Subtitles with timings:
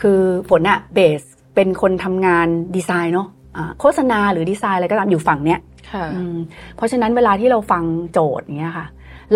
[0.00, 1.20] คือฝนอะเบส
[1.54, 3.28] เป็นคนทำงานดีไซน์เนาะ
[3.80, 5.60] โฆษณาหรือดีไซน์อะไรก็ตามอยู่ฝั่งเนี้ย
[6.76, 8.86] เพราะฉะนั้นเวลาที่เราฟังโจทย์เนี้ยค่ะ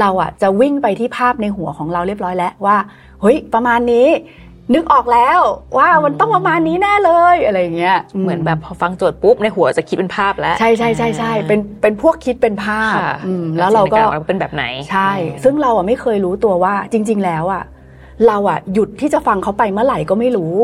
[0.00, 2.76] เราอะจะวิ่งไปที่ภาพในหัวของเราเรียบร้อยแล้วว่า
[3.20, 4.08] เฮ้ยประมาณนี้
[4.74, 5.40] นึกออกแล้ว
[5.78, 12.96] ว่ามันต้องประมาณนี้แน่เลยอะไรเงี้ยเหมือนแบบพอฟังโจทย์ปุ๊บในหัวจะคิดเป็นภาพแล้ว ใช่ใช่ใช่ใช่เป็นเป็นพวกคิดเป็นภาพ
[13.58, 15.10] แล้วเราก็เป็นแบบไหนใช่
[15.44, 17.62] ซึ่งเราอะไม่เคยรู้ตัวว่าจริง ๆ แล้วอะ
[18.26, 20.54] เราอะหยุดที่จะฟังเขาไปเมื่อไหร่ก็ไม่รู้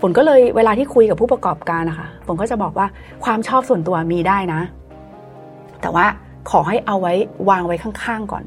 [0.00, 2.86] ฝนก็เลยเวลาที่คุยกับผู้ประกอบการนะคะฝนก็จะบอกว่า
[3.24, 4.60] ความชอบส่วนตัวมีได้นะ
[5.80, 6.06] แต่ว่า
[6.50, 7.14] ขอให้เอาไว้
[7.50, 8.44] วางไว้ข้างๆก่อน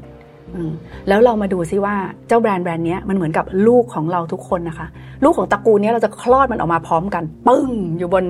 [1.08, 1.94] แล้วเรามาดูซิว่า
[2.28, 4.86] เจ้าแบรนด์แบรนด์นี้มันเหมือนกับลูกของเราทุกคนนะคะ
[5.24, 8.24] ลูกของตระกูลนี้เราจะคลอดมันออกมาพร้อมกัน ปึ้ง อยู่บน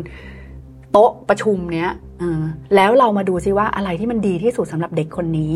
[0.93, 1.91] โต๊ะประชุมเนี้ย
[2.77, 5.55] แล้วเรามาดูซิว่าอะไรที่มันดีที่สุดสำหรับเด็กคนนี้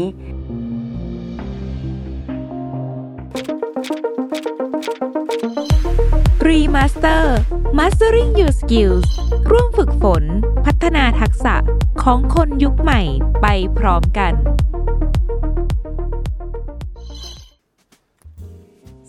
[6.46, 7.36] Remaster
[7.78, 9.08] Mastering Your Skills
[9.50, 10.24] ร่วมฝึกฝน
[10.64, 11.54] พัฒนาทักษะ
[12.02, 13.02] ของคนยุคใหม่
[13.42, 13.46] ไป
[13.78, 14.32] พร้อมกัน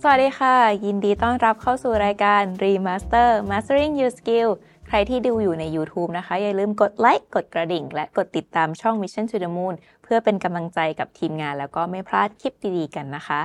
[0.01, 4.49] สวัสดีค่ะ ยินดีต้อนรับเข้าสู่รายการ Remaster Mastering Your Skill
[4.87, 13.41] ใครที่ดูอยู่ใน YouTube นะคะ อย่าลืมกดไลค์ กดกระดิ่ง และกดติดตามช่อง Mission to the Moon เพื่อเป็นกำลังใจกับทีมงานแล้วก็ไม่พลาดคลิปดีๆกันนะคะ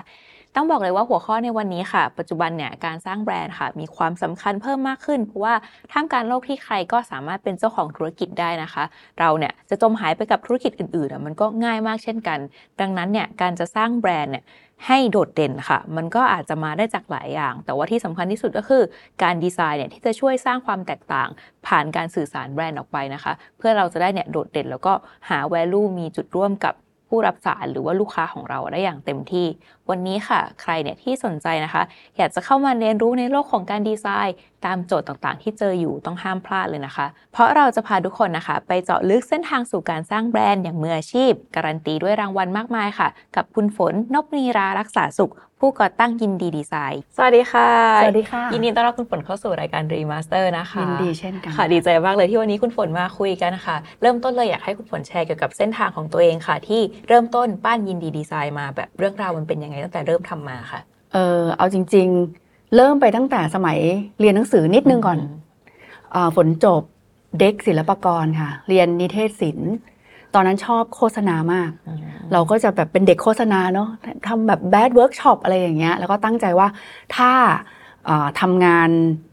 [0.56, 5.54] ต้องบอกเลยว่าหัวข้อในวันนี้ค่ะ ปัจจุบันเนี่ยการสร้างแบรนด์ค่ะ มีความสำคัญเพิ่มมากขึ้น เพราะว่า
[5.92, 8.84] ท่ามกลางโลกที่ใครก็สามารถเป็นเจ้าของธุรกิจได้นะคะ
[9.20, 12.38] เราเนี่ยจะจมหายไปกับธุรกิจอื่นๆมันก็ง่ายมากเช่นกัน
[12.80, 14.44] ดังนั้นเนี่ยการจะสร้างแบรนด์เนี่ย
[14.86, 18.82] ให้โดดเด่นค่ะ มันก็อาจจะมาได้จากหลายอย่าง แต่ว่าที่สำคัญที่สุดก็คือ
[19.22, 21.28] การดีไซน์เนี่ยที่จะช่วยสร้างความแตกต่าง
[21.66, 24.92] ผ่านการสื่อสารแบรนด์ออกไปนะคะ เพื่อเราจะได้เนี่ยโดดเด่น แล้วก็
[25.28, 26.74] หา value มีจุดร่วมกับ
[27.14, 29.46] ผู้รับสารหรือว่าลูกค้าของเราได้อย่างเต็มที่
[29.92, 31.82] วันนี้ค่ะ ใครเนี่ยที่สนใจนะคะ
[32.16, 47.68] อยากจะเข้ามาเรียนรู้ในโลกของการดีไซน์ ตามโจทย์ต่างๆ ที่เจออยู่ต้องห้ามพลาดเลยนะคะ เพราะเราจะพาทุกคนนะคะ ไปเจาะลึกเส้นทางสู่การสร้างแบรนด์อย่างมืออาชีพ การันตีด้วยรางวัลมากมายค่ะ กับคุณฝนนบนีรารักษาสุข ผู้ก่อตั้งยินดีดีไซน์ สวัสดีค่ะ
[48.02, 60.80] สวัสดีค่ะ ยินดีต้อนรับคุณฝนเข้าสู่รายการ Remaster นะคะยินดีเช่นกันค่ะดีใจมากเลยที่วันนี้คุณฝนมาคุยกันนะคะเริ่มต้นเลยอยากให้คุณฝนแชร์เกี่ยวกับเส้นทางของตัวเองค่ะ ที่เริ่มต้นปั้นยินดีดีไซน์มาแบบเรื่องราวมันเป็นยังไงตั้งแต่เริ่มทำมาค่ะ
[61.12, 62.08] เออเอาจริง
[62.42, 63.78] ๆ เริ่มไปตั้งแต่สมัย
[64.20, 65.18] เรียนหนังสือนิดนึงก่อน
[66.14, 66.82] อะฝนจบ
[67.40, 69.72] เด็กศิลปากรค่ะ เรียนนิเทศศิลป์
[70.34, 71.70] ตอนนั้นชอบโฆษณามาก
[72.32, 73.88] เราก็จะแบบเป็นเด็กโฆษณาเนาะ
[74.28, 76.68] ทำแบบ BAD workshop อะไรอย่างเงี้ย แล้วก็ตั้งใจว่า
[77.16, 77.32] ถ้า
[78.40, 78.88] ทำงาน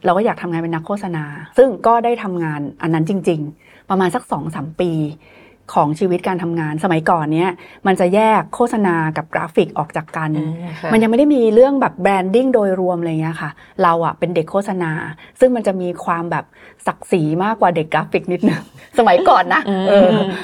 [0.06, 1.24] เราก็อยากทำงานเป็นนักโฆษณา
[1.58, 4.92] ซึ่งก็ได้ทำงานอันนั้นจริง ๆ ประมาณสักสองสามปี
[5.74, 7.52] ของชีวิตการทำงานสมัยก่อนเนี้ย
[7.88, 10.32] มันจะแยกโฆษณากับกราฟิกออกจากกัน
[10.92, 13.50] มันยังไม่ได้มีเรื่องแบบ branding โดยรวมอะไรเงี้ยค่ะ
[13.84, 14.92] เราอะเป็นเด็กโฆษณา
[15.40, 16.46] ซึ่งมันจะมีความแบบ
[16.88, 18.62] ศักดิ์ศรีมากกว่าเด็กกราฟิกนิดนึง
[19.00, 19.62] สมัยก่อนนะ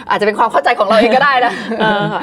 [0.10, 1.52] อาจจะเป็นความเข้าใจของเราเองก็ได้นะ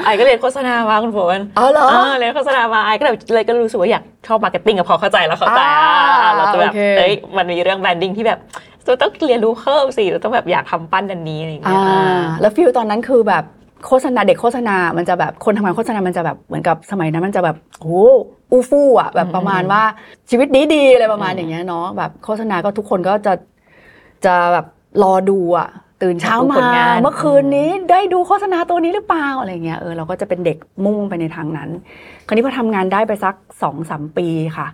[0.03, 1.87] ไอ้ก็เรียนโฆษณามาคุณฝนอ๋อเหรอ
[2.17, 5.61] เรียนโฆษณามาไอ้ก็เลยก็รู้สึกว่าอยากชอบ marketing กับพอเข้าใจแล้วเข้าใจ
[6.35, 8.39] เราจะแบบเอ้ยมันมีเรื่อง branding ที่แบบ
[8.85, 11.81] เราต้องเรียนรู้เพิ่มสิเราต้องแบบอยากทำปั้นอันนี้อะไรอย่างเงี้ย
[12.41, 13.43] แล้ว feel ตอนนั้นคือแบบ
[13.87, 18.03] โฆษณาเด็กโฆษณา มันจะแบบคนทำงานโฆษณา มันจะแบบเหมือนกับสมัยนั้น มันจะแบบโอ้
[18.51, 19.83] อู้ฟู่อะแบบประมาณว่า
[20.29, 23.33] ชีวิตดีๆอะไรประมาณอย่างเงี้ยเนาะแบบโฆษณาก็ทุกคนก็จะ
[24.25, 24.65] จะแบบ
[25.03, 25.69] รอดูอะ
[26.01, 26.57] ตื่นเช้ามา
[27.01, 31.69] เมื่อคืนนี้ได้ดูโฆษณาตัวนี้หรือเปล่าอะไรเงี้ยเออเราก็จะเป็นเด็กมุ่งไปในทางนั้น
[32.27, 34.27] คราวนี้พอทำงานได้ไปสักสองสามปี
[34.57, 34.67] ค่ะ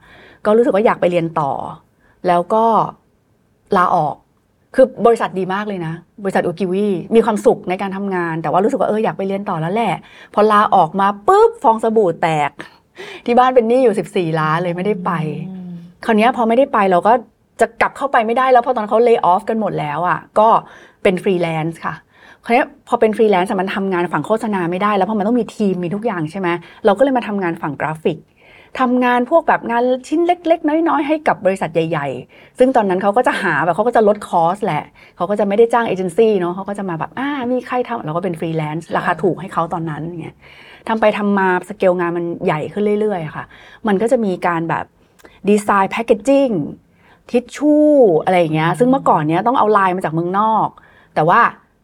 [0.45, 1.51] ก็รู้สึกว่าอยากไปเรียนต่อ
[2.27, 2.65] แล้วก็
[3.77, 4.15] ลาออก
[4.75, 5.93] คือบริษัทดีมากเลยนะ
[6.23, 9.93] บริษัทอุกิวีมีความสุขในการทำงาน แต่ว่ารู้สึกว่าเอออยากไปเรียนต่อแล้วแหละ
[10.33, 12.51] พอลาออกมาปุ๊บฟองสบู่แตก
[13.25, 15.11] ที่บ้านเป็นหนี้อยู่สิบสี่ล้านเลยไม่ได้ไป
[16.05, 17.13] คราวนี้พอไม่ได้ไปเราก็
[17.61, 20.47] จะกลับเข้าไปไม่ได้แล้วเพราะตอนเขา lay off กันหมดแล้วอะ ก็
[21.03, 21.93] เป็นฟรีแลนซ์ค่ะ
[22.45, 26.47] คราวนี้พอเป็นฟรีแลนซ์มันทำงานฝั่งโฆษณาไม่ได้แล้วเพราะมันต้องมีทีมมีทุกอย่างใช่ไหม
[26.85, 28.17] เราก็เลยมาทำงานฝั่งกราฟิก
[28.79, 34.83] ทำงานพวกแบบงานชิ้นเล็ก ๆ น้อยๆ ให้กับบริษัทใหญ่ ๆ ซึ่งตอนนั้นเขาก็จะหาแบบเขาก็จะลด cost แหละ
[35.15, 40.35] เขาก็จะไม่ได้จ้างเอเจนซี่เนาะเขาก็จะมาแบบอ่ามีใครทำเราก็เป็นฟรีแลนซ์ราคาถูกให้เขาตอนนั้นเงี้ย
[40.87, 43.45] ทำไปทำมาสเกลงานมันใหญ่ขึ้นเรื่อยๆค่ะ
[43.87, 44.85] มันก็จะมีการแบบ
[45.49, 46.49] ดีไซน์แพคเกจจิ้ง
[47.31, 47.87] ทิชชู่
[48.23, 50.67] อะไรอย่างเงี้ย ซึ่งเมื่อก่อนเนี้ยต้องเอาลายมาจากเมืองนอก
[51.15, 51.41] แต่ว่า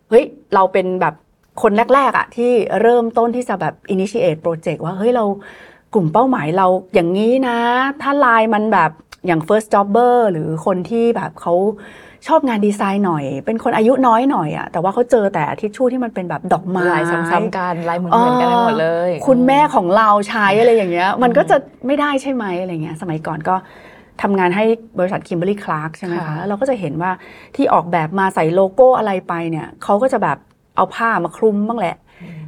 [0.10, 1.16] เฮ้ยเราเป็นแบบ
[1.62, 5.26] คนแรก ๆอะที่เริ่มต้นที่จะแบบ initiate project ว่าเฮ้ยเรา
[5.96, 7.60] กลุ่มเป้าหมายเราอย่างนี้นะ
[8.02, 8.92] ถ้าลายมันแบบ
[9.28, 11.54] อย่าง first jobber หรือคนที่แบบเขา
[12.28, 21.58] ชอบงานดีไซน์หน่อย เป็นคนอายุน้อยหน่อยอะแต่ว่าเขาเจอแต่ทิชชู่ที่มันเป็นแบบดอกไม้ลายซ้ำๆกันลายเหมือนๆกันไปหมดเลย คุณแม่ของเราใช้อะไรอย่างเงี้ย มันก็จะ
[21.88, 23.56] ไม่ได้ใช่ไหมอะไรเงี้ย สมัยก่อนก็
[24.22, 24.66] ทำงานให้
[25.00, 27.12] บริษัท Kimberly-Clark ใช่ไหมคะแล้วเราก็จะเห็นว่า
[27.56, 30.38] ที่ออกแบบมาใส่โลโก้อะไรไปเนี่ยเขาก็จะแบบ
[30.76, 31.96] เอาผ้ามาคลุมบ้างแหละ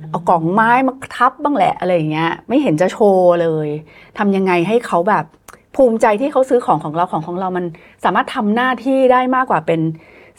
[0.10, 3.68] เอากล่องไม้มาทับบ้างแหละอะไรอย่างเงี้ย ไม่เห็นจะโชว์เลย
[4.18, 5.26] ทำยังไงให้เขาแบบ
[5.76, 7.66] ภูมิใจที่เขาซื้อของของเราของของเรามัน
[8.04, 9.82] สามารถทำหน้าที่ได้มากกว่าเป็น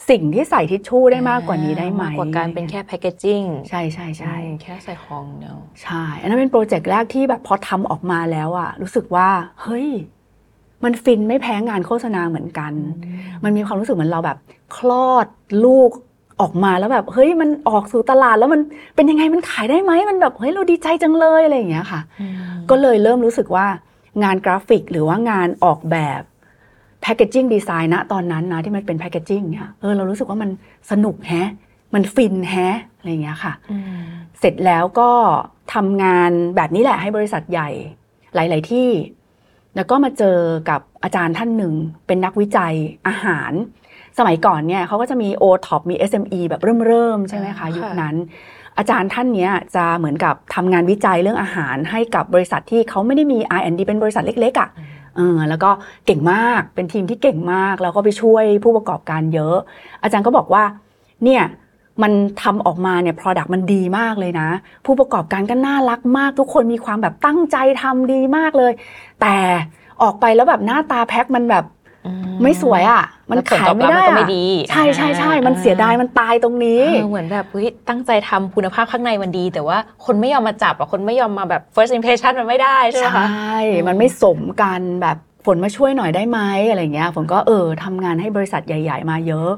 [0.09, 9.29] สิ่งที่ใส่ทิชชู่ได้มากกว่านี้ได้ไหมมากกว่าการเป็นแค่ packaging ใช่ใช่ใช่แค่ใส่ของเนาะใช่ อันนั้นเป็นโปรเจกต์แรกที่แบบพอทำออกมาแล้วอะรู้สึกว่า
[9.61, 9.89] เฮ้ย
[10.83, 12.73] มันฟินไม่แพ้งานโฆษณาเหมือนกัน
[13.43, 14.37] มันมีความรู้สึกเหมือนเราแบบ
[14.77, 15.27] คลอด
[15.65, 15.91] ลูก
[16.41, 18.61] ออกมาแล้วแบบเฮ้ยมันออกสู่ตลาดแล้วมัน
[18.95, 22.01] เป็นยังไงมันขายได้ไหมมันแบบเฮ้ยเราดีใจจังเลยอะไรอย่างเงี้ยค่ะ
[22.69, 23.67] ก็เลยเริ่มรู้สึกว่า
[24.23, 26.21] งานกราฟิกหรือว่างานออกแบบ
[27.01, 30.49] packaging design นะตอนนั้นนะที่มันเป็น packaging เนี่ยเออเรารู้สึกว่ามัน
[30.91, 31.49] สนุกแฮะ
[31.93, 33.53] มันฟินแฮะอะไรอย่างเงี้ยค่ะ
[34.39, 35.11] เสร็จแล้วก็
[35.73, 37.69] ทำงานแบบนี้แหละให้บริษัทใหญ่
[38.35, 38.89] หลาย ๆ ที่
[39.75, 40.37] แล้วก็มาเจอ
[40.69, 41.73] กับอาจารย์ท่านหนึ่ง
[42.07, 42.73] เป็นนักวิจัย
[43.07, 43.51] อาหาร
[44.17, 48.15] สมัยก่อนเนี่ยเขาก็จะมี o t o p มี SME แบบเริ่มๆ ใช่ไหมคะค่ะยุคนั้น
[48.77, 54.69] อาจารย์ท่านเนี้ยจะเหมือนกับทำงานวิจัยเรื่องอาหารให้กับบริษัทที่เขาไม่ได้มี R&D เป็นบริษัทเล็กๆอะ
[55.15, 55.69] เออแล้วก็
[56.05, 59.57] เก่งมากเป็นทีมที่เก่งมาก แล้วก็ไปช่วยผู้ประกอบการเยอะ
[60.03, 60.63] อาจารย์ก็บอกว่า
[61.23, 61.43] เนี่ย
[62.03, 62.13] มัน
[62.43, 64.49] ทำออกมาเนี่ย Product มันดีมากเลยนะ
[64.85, 68.73] ผู้ประกอบการก็น่ารักมาก ทุกคนมีความแบบตั้งใจทำดีมากเลย
[69.21, 69.35] แต่
[70.01, 71.65] ออกไปแล้วแบบหน้าตาแพ็คมันแบบ
[72.43, 86.39] ไม่สวยอะ่ะ มันแล้วผลขายตอบไม่รับได้มันก็อะไม่ดี ใช่ใช่ใช่อ่ามัมันเสียดายมันตายตรงนี้เออเหมือนแบบเฮ้ยตั้งใจทำคุณภาพข้างในมันดี แต่ว่าคนไม่ยอมมาจับอะคนไม่ยอมมาแบบ first impression มันไม่ได้ใช่ไหมใช่คะมันไม่สมกันแบบฝนมาช่วยหน่อยได้ไหม
[86.69, 89.49] อะไรเงี้ยฝนก็เออทำงานให้บริษัทใหญ่ ๆ มาเยอะ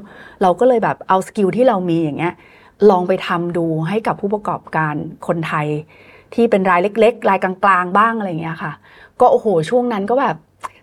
[0.42, 2.34] เราก็เลยแบบเอาสกิลที่เรามีอย่างเงี้ย
[2.90, 4.94] ลองไปทำดูให้กับผู้ประกอบการ
[5.26, 5.66] คนไทย
[6.34, 8.72] ที่เป็นรายเล็ก ๆ รายกลางๆ บ้างอะไรเงี้ยค่ะ
[9.20, 10.36] ก็โอ้โหช่วงนั้นก็แบบ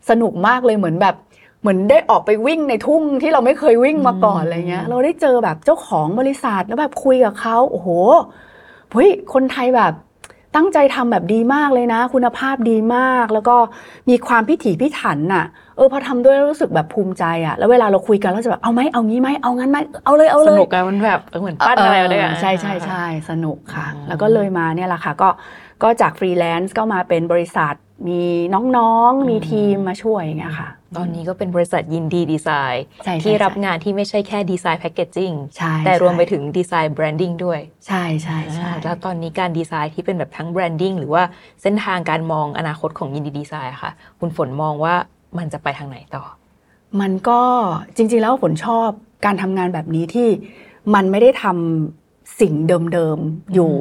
[0.09, 1.15] สนุกมากเลยเหมือนแบบ
[1.61, 7.89] เหมือนได้ออกไปวิ่งในทุ่งที่เราไม่เคยวิ่งมาก่อนอะไรเงี้ย เราได้เจอแบบเจ้าของบริษัทแล้วแบบคุยกับเขาโอ้โห
[8.91, 9.93] เฮ้ยคนไทยแบบ
[10.55, 13.55] ตั้งใจทำแบบดีมากเลยนะ คุณภาพดีมาก แล้วก็
[14.09, 15.45] มีความพิถีพิถันน่ะ
[15.75, 25.29] เออพอทำด้วยแล้วรู้สึกแบบภูมิใจอะแล้วเวลาเราคุยกันเราจะแบบเอาไหมเอางี้ไหมเอางั้นไหมเอาเลยเอาสเลยนุกกันมันแบบเออเหมือนปั้นอะไรมาด้วยกันใช่ใช่ใช่สนุกค่ะอืมแล้วก็เลยมาเนี่ยแหละค่ะ ก็
[25.83, 27.73] ก็จากฟรีแลนซ์ก็มาเป็นบริษัท
[28.07, 28.21] มี
[28.77, 41.23] น้องๆ มีทีมมาช่วยอย่างเงี้ยค่ะ ตอนนี้ก็เป็นบริษัทยินดีดีไซน์ใช่ใช่ที่รับใช่งานที่ไม่ใช่แค่ design packaging ใช่แต่รวมไปใช่ถึง design branding ด้วย ใช่ใช่ใช่อ่าแล้วตอนนี้การดีไซน์ที่เป็นแบบทั้ง branding หรือว่า
[41.61, 44.95] เส้นทางการมองอนาคตของยินดีดีไซน์อะค่ะ คุณฝนมองว่า
[45.37, 46.23] มันจะไปทางไหนต่อ
[47.01, 47.41] มันก็
[47.95, 48.89] จริง ๆ แล้วฝนชอบ
[49.25, 50.29] การทำงานแบบนี้ที่
[50.95, 52.53] มันไม่ได้ทำสิ่ง
[52.93, 53.73] เดิมๆอยู่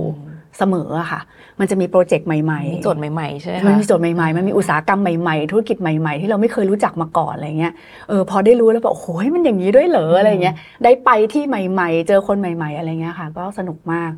[0.58, 1.20] เสมออะค่ะ
[1.60, 7.72] มันจะมีโปรเจกต์ใหม่ๆมีโจทย์ใหม่ๆใช่ไหมมันคะมีโจทย์ใหม่ๆ มันมีอุตสาหกรรมใหม่ๆ ธุรกิจใหม่ๆ ที่เราไม่เคยรู้จักมาก่อนอะไรเงี้ย
[8.08, 14.10] เออพอได้รู้แล้วแบบโอ้โหมันอย่างนี้ด้วยเหรออะไรเงี้ย ได้ไปที่ใหม่ๆ เจอคนใหม่ๆ อะไรเงี้ยค่ะ ก็สนุกมาก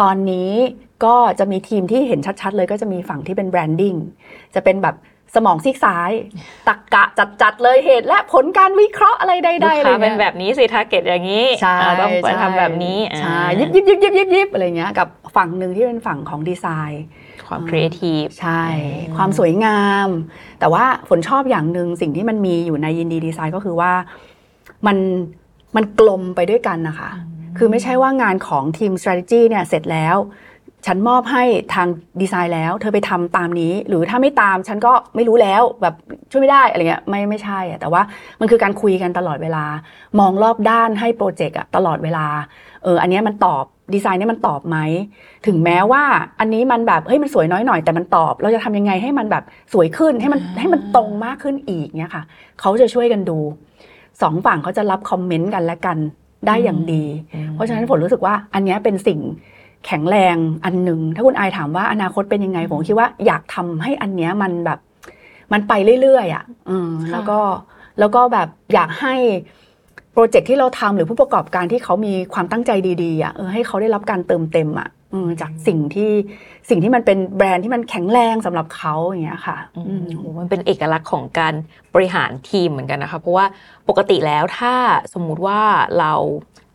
[0.00, 0.50] ตอนนี้
[1.04, 3.94] ก็จะมีทีมที่เห็นชัดๆ เลยก็จะมีฝั่งที่เป็น branding
[4.54, 4.94] จะเป็นแบบ
[5.34, 6.10] สมองซีกซ้าย
[6.68, 7.04] ตรรกะ
[7.42, 17.04] จัดๆเลยเหตุ และผลการวิเคราะห์อะไรใดๆลูกอะไรค้างี้ยเป็นแบบนี้สิ target อย่างนี้ใช่อ่าต้องไปทำแบบนี้ใช่อ่ายิบยิบยิบยิบยิบยิบอะไรเงี้ยกับฝั่งหนึ่งที่เป็นฝั่งของดีไซน์
[17.48, 18.62] ความครีเอทีฟใช่
[19.16, 20.08] ความสวยงาม
[20.60, 23.92] แต่ว่าฝนชอบอย่างหนึ่งสิ่งที่มันมีอยู่ในยินดีดีไซน์ก็คือว่า
[24.86, 24.96] มัน
[25.76, 27.10] มันกลมไปด้วยกันนะคะ
[27.58, 30.16] คือไม่ใช่ว่างานของทีม strategy เนี่ยเสร็จแล้ว
[30.86, 31.44] ฉันมอบให้
[31.74, 31.86] ทาง
[32.20, 35.94] ดีไซน์แล้ว เธอไปทำตามนี้ หรือถ้าไม่ตามฉันก็ไม่รู้แล้วแบบ
[36.30, 38.02] ช่วยไม่ได้อะไรเงี้ยไม่ไม่ใช่อะแต่ว่า
[38.40, 39.64] มันคือการคุยกันตลอดเวลา
[40.20, 42.26] มองรอบด้านให้โปรเจกต์อะตลอดเวลา
[42.84, 44.78] เอออันเนี้ยมันตอบดีไซน์เนี่ยมันตอบไหม
[45.46, 46.02] ถึงแม้ว่า
[46.40, 52.24] อันนี้มันแบบเฮ้ยมันสวยน้อยหน่อยแต่มันตอบ เราจะทำยังไงให้มันแบบสวยขึ้นให้มันให้มันตรงมากขึ้นอีกเนี่ยค่ะ
[52.60, 53.38] เขาจะช่วยกันดู
[54.22, 55.98] สองฝั่งเขาจะรับคอมเมนต์กันและกัน
[56.46, 57.04] ได้อย่างดี
[57.54, 59.18] เพราะฉะนั้นผมรู้สึกว่าอันเนี้ยเป็นสิ่ง
[59.86, 64.78] แข็งแรงอันหนึ่งถ้าคุณอายถามว่าอนาคตเป็นยังไงผมคิดว่าอยากทำให้อันเนี้ยมันแบบ
[65.52, 65.72] มันไป
[66.02, 67.38] เรื่อยๆอะอืมแล้วก็
[67.98, 69.14] แล้วก็แบบอยากให้
[70.12, 72.70] โปรเจกต์ที่เราทำหรือผู้ประกอบการที่เขามีความตั้งใจ
[73.02, 76.10] ดีๆอะเออให้เขาได้รับการเติมเต็มอะเออจากสิ่งที่
[76.70, 81.54] สิ่งที่มันเป็นแบรนด์ที่มันแข็งแรงสำหรับเขาอย่างเงี้ยค่ะอือืมมโหมันเป็นเอกลักษณ์ของการ
[81.94, 83.46] บริหารทีมเหมือนกันนะคะ เพราะว่า
[83.88, 84.74] ปกติแล้วถ้า
[85.14, 85.60] สมมุติว่า
[85.98, 86.12] เรา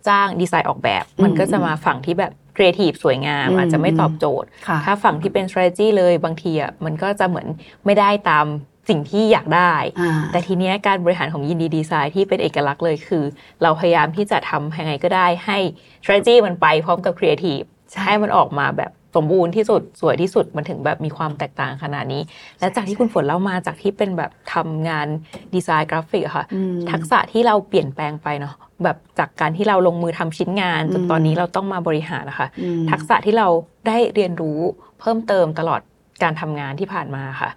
[0.07, 7.47] จ้างดีไซน์ออกแบบอืมมันก็จะมาฝั่งที่แบบ ครีเอทีฟสวยงามอืมอาจจะไม่ตอบโจทย์ค่ะถ้าฝั่งที่เป็น strategy เลยบางทีอะมันก็จะเหมือน
[7.85, 8.45] ไม่ได้ตาม
[8.89, 13.23] สิ่งที่อยากได้อ่าแต่ทีเนี้ยการบริหารของยินดีดีไซน์ที่เป็นเอกลักษณ์เลยคือ
[13.61, 15.57] เราพยายามที่จะทำยังไงก็ได้ให้
[16.03, 22.21] strategy มันไปพร้อมกับ creative ใช่ให้มันออกมาแบบสมบูรณ์ที่สุดสวยที่สุดมันถึงแบบมีความแตกต่างขนาดนี้
[22.59, 25.07] และจากที่คุณฝนเล่ามาจากที่เป็นแบบทำงาน
[25.53, 28.53] ดีไซน์กราฟิกอะค่ะอืมทักษะที่เราเปลี่ยนแปลงไปเนาะ
[28.83, 33.47] แบบจากการที่เราลงมือทำชิ้นงานจนอืมตอนนี้เราต้องมาบริหารนะคะอืมทักษะที่เรา
[33.87, 34.59] ได้เรียนรู้
[34.99, 35.81] เพิ่มเติมตลอด
[36.23, 37.49] การทำงานที่ผ่านมาค่ะ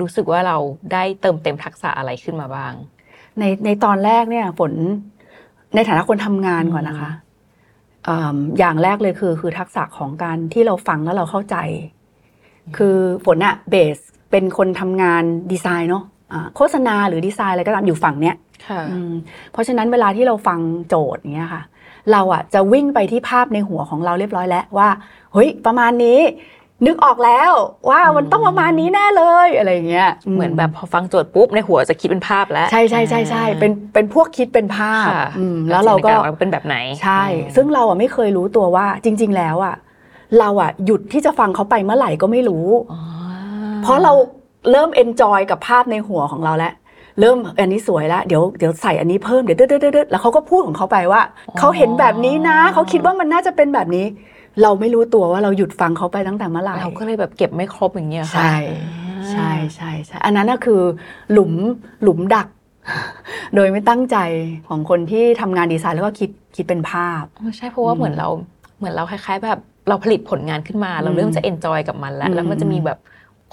[0.00, 0.56] รู้สึกว่าเรา
[0.92, 2.72] ได้เติมเต็มทักษะอะไรขึ้นมาบ้าง
[3.38, 4.72] ในในตอนแรกเนี่ยฝน
[5.74, 7.10] ในฐานะคนทำงานก่อนนะคะ
[8.08, 11.56] อืมอย่างแรกเลยคือ คือทักษะของการที่เราฟังแล้วเราเข้าใจ
[12.76, 13.98] คือฝนอะเบส
[14.30, 18.42] เป็นคนทำงานดีไซน์เนาะอ่าโฆษณาหรือดีไซน์อะไรก็ตามอยู่ฝั่งเนี้ยค่ะอืม
[19.52, 21.62] เพราะฉะนั้นเวลาที่เราฟังโจทย์อย่างเงี้ยค่ะ
[22.12, 24.88] เราอะจะวิ่งไปที่ภาพในหัวของเราเรียบร้อยแล้วว่า
[25.32, 26.20] เฮ้ยประมาณนี้
[26.86, 27.52] นึกออกแล้ว
[27.90, 39.74] ว่ามันต้องประมาณนี้แน่เลยอะไรอย่างเงี้ยเหมือนแบบพอฟังโจทย์ปุ๊บในหัวจะคิดเป็นภาพแล้ว ใช่ใช่ใช่ใช่เป็นเป็นพวกคิดเป็นภาพค่ะอืมแล้วเราก็สิ่งในเราเป็นแบบไหนใช่อืมซึ่งเราอะไม่เคยรู้ตัวว่าจริง ๆ แล้วอะ
[40.38, 43.00] เราอะหยุดที่จะฟังเขาไปเมื่อไหร่ก็ไม่รู้อ๋อ
[43.82, 44.12] เพราะเรา
[44.70, 46.72] เริ่ม enjoy กับภาพในหัวของเราแล้ว
[47.20, 51.22] เริ่มอันนี้สวยแล้วเดี๋ยวเดี๋ยวใส่อันนี้เพิ่มเดี๋ยวเด้อเด้อเด้อแล้วเขาก็พูดของเขาไปว่า
[51.58, 54.06] เขาเห็นแบบนี้นะเขาคิดว่ามันน่าจะเป็นแบบนี้
[54.62, 58.54] เราไม่รู้ตัวว่าเราหยุดฟังเขาไปตั้งแต่เมื่อไหร่เราก็เลยแบบเก็บไม่ครบอย่างเงี้ยค่ะใช่
[59.30, 60.80] ใช่ใช่ใช่อันนั้นน่ะคือ
[61.32, 61.52] หลุม
[62.02, 62.48] หลุมดัก
[63.54, 64.16] โดยไม่ตั้งใจ
[64.68, 68.28] ของคนที่ทำงานดีไซน์แล้วก็คิดคิดเป็นภาพไม่ใช่เพราะว่าเหมือนเรา
[68.78, 72.98] เหมือนเราคล้าย ๆ แบบเราผลิตผลงานขึ้นมา เราเริ่มจะ en joy กับมันแล้วอืมแล้วมันจะมีแบบ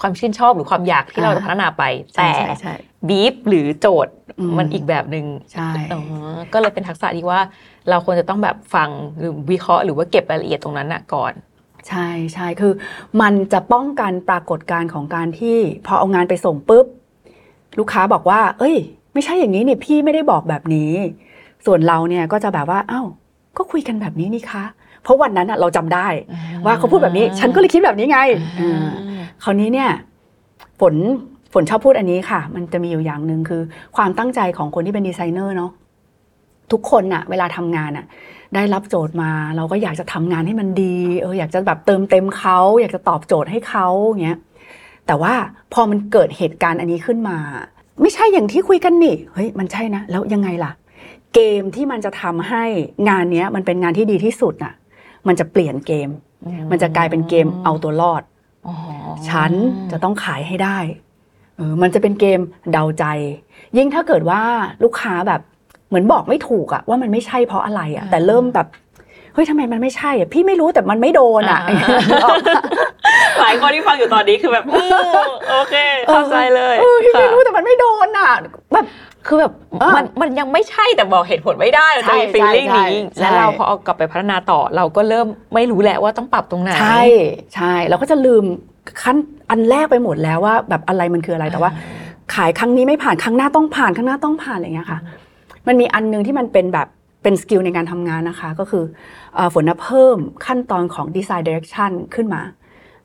[0.02, 1.82] ความชื่นชอบหรือความอยากที่เราอ่าจะพัฒนาไป
[2.14, 2.74] ใช่แต่ใช่ใช่
[3.08, 6.00] บีฟหรือโจทย์อืมมันอีกแบบหนึ่งใช่อ๋อ
[6.52, 7.40] ก็เลยเป็นทักษะที่ว่า
[7.90, 11.32] เราควรจะต้องแบบฟังหรือวิเคราะห์หรือว่าเก็บรายละเอียดตรงนั้นน่ะก่อน
[11.88, 12.72] ใช่ใช่คือ
[13.20, 16.86] มันจะป้องกันปรากฏการณ์ของการที่พอเอางานไปส่งปุ๊บ
[17.78, 18.76] ลูกค้าบอกว่า เอ้ย
[19.12, 20.92] ไม่ใช่อย่างนี้นี่พี่ไม่ได้บอกแบบนี้
[21.66, 23.06] ส่วนเราเนี่ยก็จะแบบว่าอ้าว
[23.56, 24.64] ก็คุยกันแบบนี้นี่คะ
[25.02, 26.06] เพราะวันนั้นอะเราจำได้
[26.64, 28.20] ว่าเขาพูดแบบนี้ ฉันก็เลยคิดแบบนี้ไง
[28.60, 28.90] อ่า
[29.44, 29.90] คราวนี้เนี่ย
[30.80, 30.94] ฝน
[31.52, 33.62] ฝนชอบพูดอันนี้ค่ะ มันจะมีอยู่อย่างหนึ่งคือ
[33.96, 35.70] ความตั้งใจของคนที่เป็นดีไซเนอร์เนาะ
[36.72, 38.06] ทุกคนอะเวลาทำงานอะ
[38.54, 44.38] ได้รับโจทย์มา เราก็อยากจะทำงานให้มันดีเอออยากจะแบบเติมเต็มเขาอยากจะตอบโจทย์ให้เขาอย่างเงี้ย
[45.06, 45.34] แต่ว่า
[45.72, 47.36] พอมันเกิดเหตุการณ์อันนี้ขึ้นมา
[48.00, 50.72] ไม่ใช่อย่างที่คุยกันนี่เฮ้ยมันใช่นะ แล้วยังไงล่ะ
[51.34, 52.64] เกมที่มันจะทำให้
[53.08, 54.74] งานเนี้ยมันเป็นงานที่ดีที่สุดน่ะ
[55.26, 56.08] มันจะเปลี่ยนเกม
[56.70, 58.31] มันจะกลายเป็นเกมเอาตัวรอดอ๋อ
[59.28, 59.50] ฉัน
[59.92, 60.78] จะต้องขายให้ได้
[61.56, 62.40] เออมันจะเป็นเกม
[62.72, 63.04] เดาใจ
[63.76, 64.42] ยิ่งถ้าเกิดว่า
[64.84, 65.40] ลูกค้าแบบ
[65.88, 68.66] เหมือนบอกไม่ถูกอะว่ามันไม่ใช่เพราะอะไรอะแต่เริ่มแบบ
[69.34, 71.60] เฮ้ยทำไมมันไม่ใช่อะพี่ไม่รู้แต่มันไม่โดนอะ
[73.40, 74.82] หลายคนที่ฟังอยู่ตอนนี้คือแบบอื
[75.26, 75.74] มโอเค
[76.06, 78.32] เข้าใจเลยเออพี่ไม่ค่ะรู้แต่มันไม่โดนอะ
[78.72, 78.86] แบบ
[79.26, 87.02] คือแบบเออมันมันยังไม่ใช่แต่บอกเหตุผลไม่ได้เราจะมีใช่ฟีลลิ่งใช่นี้ใช่แล้วเราพอเอากลับไปพัฒนาต่อเราก็เริ่มไม่รู้แหละว่าต้องปรับตรงไหนใช่
[87.54, 88.44] ใช่เราก็จะลืม
[89.02, 89.16] ขั้น
[89.50, 91.70] อันแรกไปหมดแล้วว่า แบบอะไรมันคืออะไรแต่ว่า
[92.34, 94.98] ขายครั้งนี้ไม่ผ่านครั้งหน้าต้องผ่านครั้งหน้าต้องผ่านอะไรอย่างเงี้ยค่ะ
[95.66, 96.88] มันมีอันนึงที่มันเป็นแบบ
[97.22, 98.84] เป็น skill ในการทำงานนะคะ ก็คือ
[99.34, 102.42] เอ่อฝนน่ะเพิ่มขั้นตอนของ design direction ขึ้นมา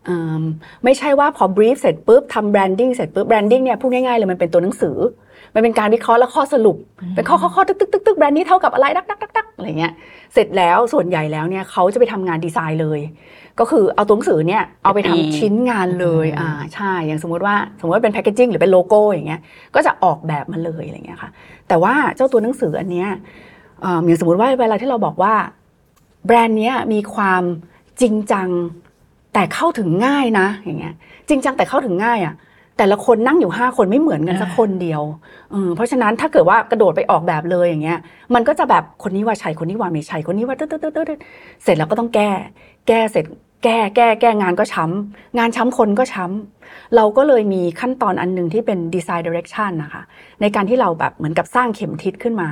[0.05, 0.43] เอิ่ม
[0.83, 4.97] ไม่ใช่ว่าพอ brief เสร็จปุ๊บทำ branding เสร็จปุ๊บ branding เนี่ยพูดง่ายๆเลยมันเป็นตัวหนังสือ
[5.53, 6.77] มันเป็นการวิเคราะห์และข้อสรุป
[7.15, 9.93] เป็นข้อข้อข้อตึกตึกตึกตึกแบรนด์นี้เท่ากับอะไรดักดักดักดักอะไรเงี้ย
[10.33, 12.99] เสร็จแล้วส่วนใหญ่แล้วเนี่ยเขาจะไปทำงานดีไซน์เลย
[13.59, 19.41] ก็คือเอาตัวหนังสือเนี่ยเอาไปทำตีชิ้นงานเลยอืมอ่าใช่อย่างสมมติว่าสมมติว่าเป็นแพคเกจิ้งหรือเป็นโลโก้อย่างเงี้ย
[19.75, 21.29] ก็จะออกแบบมาเลยอะไรเงี้ยค่ะ
[21.67, 23.09] แต่ว่าเจ้าตัวหนังสืออันเนี้ย
[23.81, 25.33] เอ่ออย่างสมมติว่าเวลาที่เราบอกว่า
[26.25, 27.43] แบรนด์เนี้ยมีความ
[28.01, 28.47] จริงจัง
[29.33, 30.93] แต่เข้าถึงง่ายนะอย่างเงี้ย
[31.29, 32.33] จริงจังแต่เข้าถึงง่ายอะ
[32.77, 35.01] แต่ละคนนั่งอยู่ห้าคนไม่เหมือนกันสักคนเดียว
[35.51, 37.99] เออเพราะฉะนั้นถ้าเกิดว่ากระโดดไปออกแบบเลยอย่างเงี้ย
[38.33, 41.19] มันก็จะแบบคนนี้ว่าใช่คนนี้ว่าไม่ใช่คนนี้ว่าตึ๊ดตึ๊ดตึ๊ดตึ๊ด
[41.63, 42.29] เสร็จแล้วก็ต้องแก้
[42.87, 43.25] แก้เสร็จ
[43.63, 50.01] แก้แก้แก้งานก็ช้ำงานช้ำคนก็ช้ำเราก็เลยมีขั้นตอนอันหนึ่งที่เป็น design direction นะคะ
[50.41, 52.49] ในการที่เราแบบเหมือนกับสร้างเข็มทิศขึ้นมา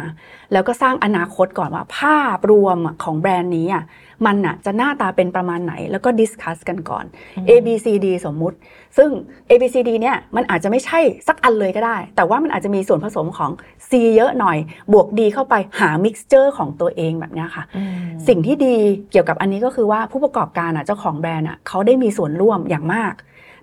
[0.52, 3.84] แล้วก็สร้างอนาคตก่อนว่าภาพรวมอะของแบรนด์นี้อะ
[4.26, 7.06] มันอะจะหน้าตาเป็นประมาณไหนแล้วก็ discuss กันก่อน
[7.50, 8.58] A B C D สมมุติ
[8.98, 9.10] ซึ่ง
[9.50, 13.52] A B C D เนี่ยมันอาจจะไม่ใช่สักอันเลยก็ได้ แต่ว่ามันอาจจะมีส่วนผสมของ
[13.90, 14.58] C เยอะหน่อย
[14.94, 17.96] บวก D เข้าไปหา mixture ของตัวเองแบบเนี้ยค่ะอืม
[18.28, 18.76] สิ่งที่ดี
[19.12, 23.14] เกี่ยวกับอันนี้ก็คือว่าผู้ประกอบการอะเจ้าของแบรนด์อะเขาได้มีส่วนร่วมอย่างมาก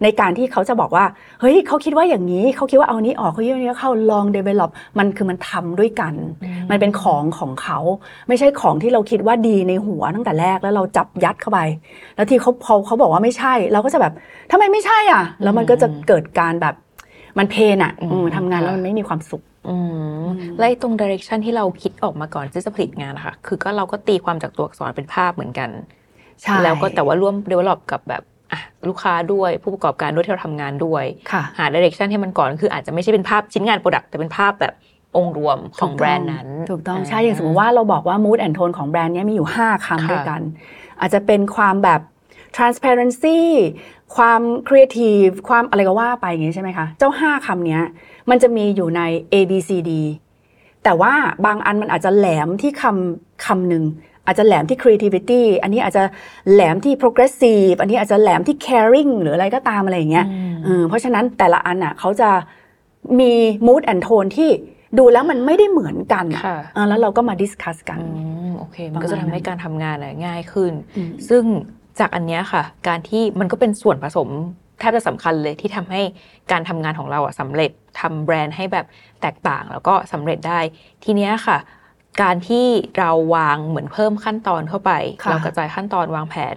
[0.02, 1.04] ในการที่เขาจะบอกว่า
[1.40, 6.14] เฮ้ยเขาคิดว่าอย่างนี้เขาคิดว่าเอานี้ออกเขาคิดว่านี้เข้าลอง develop มันคือมันทำด้วยกัน
[6.70, 7.78] มันเป็นของของเขา
[8.28, 11.60] ไม่ใช่ของที่เราคิดว่าดีในหัวตั้งแต่แรกแล้วเราจับยัดเข้าไป
[12.16, 14.12] แล้วที่เขาพอเขาบอกว่าไม่ใช่ เราก็จะแบบ
[14.50, 16.74] ทำไมไม่ใช่อะ แล้วมันก็จะเกิดการแบบ
[17.38, 19.76] มันเพนอะอืมอืมทำงานแล้วค่ะมันไม่มีความสุขอื
[20.24, 20.26] ม
[20.58, 25.70] แล้วไอ้ตรงดิเรกชันที่เราคิดออกมาก่อนที่จะผลิตงานนะคะคือก็เราก็ตีความจากตัวอักษรเป็นภาพเหมือนกัน
[26.42, 28.31] ใช่ แล้วก็แต่ว่าร่วม develop กับแบบอะ
[28.88, 34.74] ลูกค้าด้วยผู้ประกอบการด้วยที่เราทำงานด้วยค่ะหา direction ให้มันก่อนคืออาจจะไม่ใช่เป็นภาพชิ้นงาน product แต่เป็นภาพแบบ
[35.16, 40.40] องค์รวมของถูกต้องแบรนด์นั้น ถูกต้องใช่ อย่างสมมติว่าเราบอกว่า mood and tone ของแบรนด์เนี้ยมีอยู่ 5คำด้วยกัน
[41.00, 42.00] อาจจะเป็นความแบบ
[42.56, 43.40] transparency
[44.16, 47.82] ความ creative ความอะไรก็ว่าไปอย่างงี้ใช่ไหมคะ เจ้า 5คำเนี้ย
[48.30, 49.90] มันจะมีอยู่ใน A B C D
[50.84, 51.12] แต่ว่า
[51.46, 53.84] บางอันมันอาจจะแหลมที่คำคำหนึ่ง
[54.26, 56.02] อาจจะแหลมที่ creativity อันนี้อาจจะ
[56.52, 60.26] แหลมที่ progressive อันนี้อาจจะแหลมที่ caring หรืออะไรก็ตามอะไรอย่างเงี้ย
[60.64, 62.30] เออเพราะฉะนั้นแต่ละอันอะเขาจะ
[63.20, 63.32] มี
[63.66, 64.50] mood and tone ที่
[64.98, 71.44] ดูแล้วมันไม่ได้เหมือนกันอะค่ะเออแล้วเราก็มาดิสคัสกันอืมโอเค มันก็จะประมาณทำให้การทำงานอะง่ายขึ้นอืมซึ่ง
[72.00, 74.28] จากอันเนี้ยค่ะ การที่มันก็เป็นส่วนผสม
[74.78, 76.02] แทบจะสำคัญเลยที่ทำให้
[76.52, 78.86] การทำงานของเราอะสำเร็จทำแบรนด์ให้แบบ
[79.22, 80.60] แตกต่างแล้วก็สำเร็จได้
[81.04, 81.58] ทีเนี้ยค่ะ
[82.20, 82.66] การที่
[82.98, 84.92] เราวางเหมือนเพิ่มขั้นตอนเข้าไป
[85.24, 86.54] ค่ะเรากระจายขั้นตอนวางแผน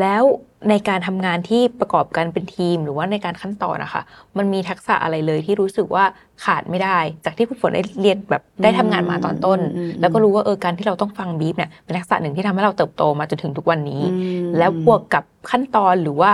[0.00, 0.22] แล้ว
[0.70, 4.02] ในการทำงานที่ประกอบกันเป็นทีม หรือว่าในการขั้นตอนนะคะ
[4.38, 6.04] มันมีทักษะอะไรเลยที่รู้สึกว่า
[6.44, 16.32] ขาดไม่ได้ จากที่คุณฝนได้เรียนแบบได้ทำงานมาตอนต้นอืมอืมแล้วก็รู้ว่าเออการที่เราต้องฟังบีฟเนี่ยเป็นทักษะหนึ่งที่ทำให้เราเติบโตมาจนถึงทุกวันนี้อืมแล้วบวกกับขั้นตอนหรือว่า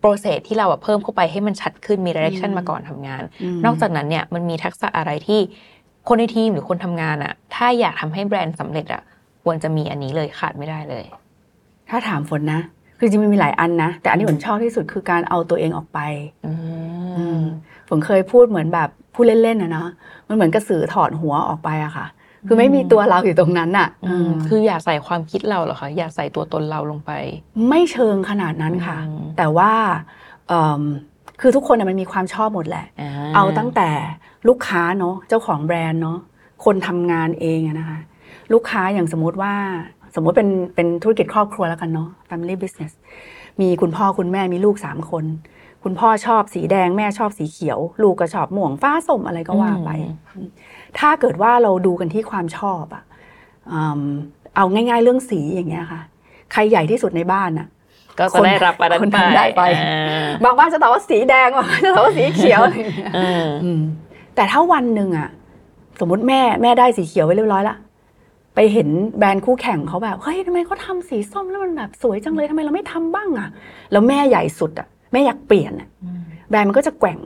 [0.00, 3.22] โปรเซสที่เราอะเพิ่มเข้าไปให้มันชัดขึ้นมี direction อืมมาก่อนทำงาน
[3.56, 5.40] มนอกจากนั้นเนี่ยมันมีทักษะอะไรที่
[6.08, 9.02] คนในทีมหรือคนทำงานอะถ้าอยากทำให้แบรนด์สำเร็จอะ
[9.42, 11.04] ควรจะมีอันนี้เลยขาดไม่ได้เลย
[11.90, 12.60] ถ้าถามฝนนะ
[12.98, 15.98] คือจริงๆมันมีหลายอันนะ แต่อันที่ฝนชอบที่สุดคือการเอาตัวเองออกไป
[16.46, 16.52] อื
[17.16, 17.42] อืมม
[17.88, 19.88] ฝนเคยพูดเหมือนแบบพูดเล่นๆนะเนาะ
[20.28, 22.06] มันเหมือนกระสือถอดหัวออกไปอะค่ะ
[22.46, 27.10] คือไม่มีตัวเราอยู่ตรงนั้นอะอืมอืมคืออย่าใส่ความคิดเราเหรอคะอย่าใส่ตัวตนเราลงไป
[27.68, 29.72] ไม่เชิงขนาดนั้นค่ะอืมแต่ว่า
[30.48, 30.82] เอิ่ม
[31.40, 32.86] คือทุกคนน่ะมันมีความชอบหมดแหละ
[33.34, 33.90] เอาตั้งแต่
[34.48, 36.18] ลูกค้าเนาะเจ้าของแบรนด์เนาะ
[36.64, 37.98] คนทำงานเองอะนะคะ
[38.52, 39.54] ลูกค้าอย่างสมมุติว่า
[40.14, 42.92] สมมุติเป็นเป็นธุรกิจครอบครัวแล้วกันเนาะ family business
[43.60, 45.24] มีคุณพ่อคุณแม่มีลูกสามคน
[45.84, 49.90] คุณพ่อชอบสีแดงแม่ชอบสีเขียว ลูกก็ชอบม่วงฟ้าส้มอะไรก็ว่าไป
[50.98, 53.02] ถ้าเกิดว่าเราดูกันที่ความชอบอะ
[53.72, 54.02] อืม
[54.56, 56.00] เอาง่าย ๆ เรื่องสีอย่างเงี้ยค่ะ
[56.52, 57.66] ใครใหญ่ที่สุดในบ้านอะ
[58.18, 63.80] ก็จะได้รับอันนั้นคนทำได้ไปอ่าบางบ้านจะตอบว่าสีแดงบางบ้านจะตอบว่าสีเขียวอะไรอย่างเงี้ยอืมอืม
[64.34, 65.28] แต่ถ้าวันหนึ่งอะ
[66.00, 67.76] สมมติแม่แม่ได้สีเขียวไว้เรียบร้อยละ
[68.54, 73.48] ไปเห็นแบรนด์คู่แข่งเขาแบบเฮ้ยทำไมเขาทำสีส้มแล้วมันแบบสวยจังเลยทำไมเราไม่ทำบ้างอะ
[73.92, 75.88] แล้วแม่ใหญ่สุดอะแม่อยากเปลี่ยนอะ
[76.50, 77.18] แบรนด์มันก็จะแกว่ง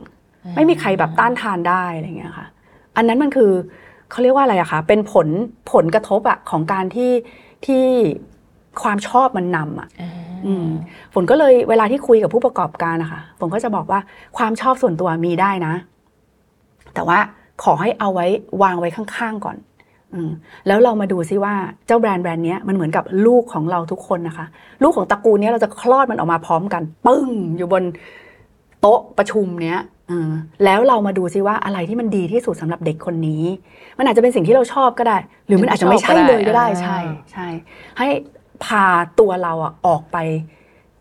[0.55, 2.47] ไม่มีใครแบบต้านทานได้อะไรอย่างเงี้ยค่ะ
[2.95, 3.51] อันนั้นมันคือ
[4.11, 5.27] เขาเรียกว่าอะไรอะคะเป็นผล
[5.71, 7.11] ผลกระทบอะของการที่
[7.65, 7.85] ที่
[8.81, 9.89] ความชอบมันนำอะ
[10.45, 10.67] อืม
[11.13, 13.99] ฝนก็เลยเวลาที่คุยกับผู้ประกอบการนะคะฝนก็จะบอกว่า
[14.37, 15.73] ความชอบส่วนตัวมีได้นะ
[16.93, 17.19] แต่ว่า
[17.63, 18.27] ขอให้เอาไว้
[18.63, 19.57] วางไว้ข้างๆก่อน
[20.13, 20.31] อืม
[20.67, 21.53] แล้วเรามาดูซิว่า
[21.87, 24.45] เจ้าแบรนด์แบรนด์เนี้ยมันเหมือนกับลูกของเราทุกคนนะคะ
[24.83, 27.83] ลูกของตระกูลเนี้ยเราจะคลอดมันออกมาพร้อมกัน ปึ้ง อยู่บน
[28.81, 30.31] โต๊ะประชุมเนี้ยเออ
[30.63, 33.43] แล้วเรามาดูซิว่าอะไรที่มันดีที่สุดสำหรับเด็กคนนี้
[33.97, 36.99] มันอาจจะเป็นสิ่งที่เราชอบก็ได้ หรือมันอาจจะไม่ใช่เลยก็ได้อ่าใช่
[37.31, 37.47] ใช่
[37.97, 38.07] ให้
[38.65, 38.85] พา
[39.19, 40.17] ตัวเราอะออกไป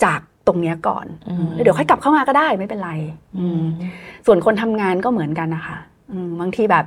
[0.05, 2.93] จากตรงเนี้ยก่อนอืมแล้วเดี๋ยวค่อยกลับเข้ามาก็ได้ไม่เป็นไร
[3.39, 3.63] อืม
[4.27, 5.79] ส่วนคนทำงานก็เหมือนกันนะคะ
[6.13, 6.85] อืมบางทีแบบ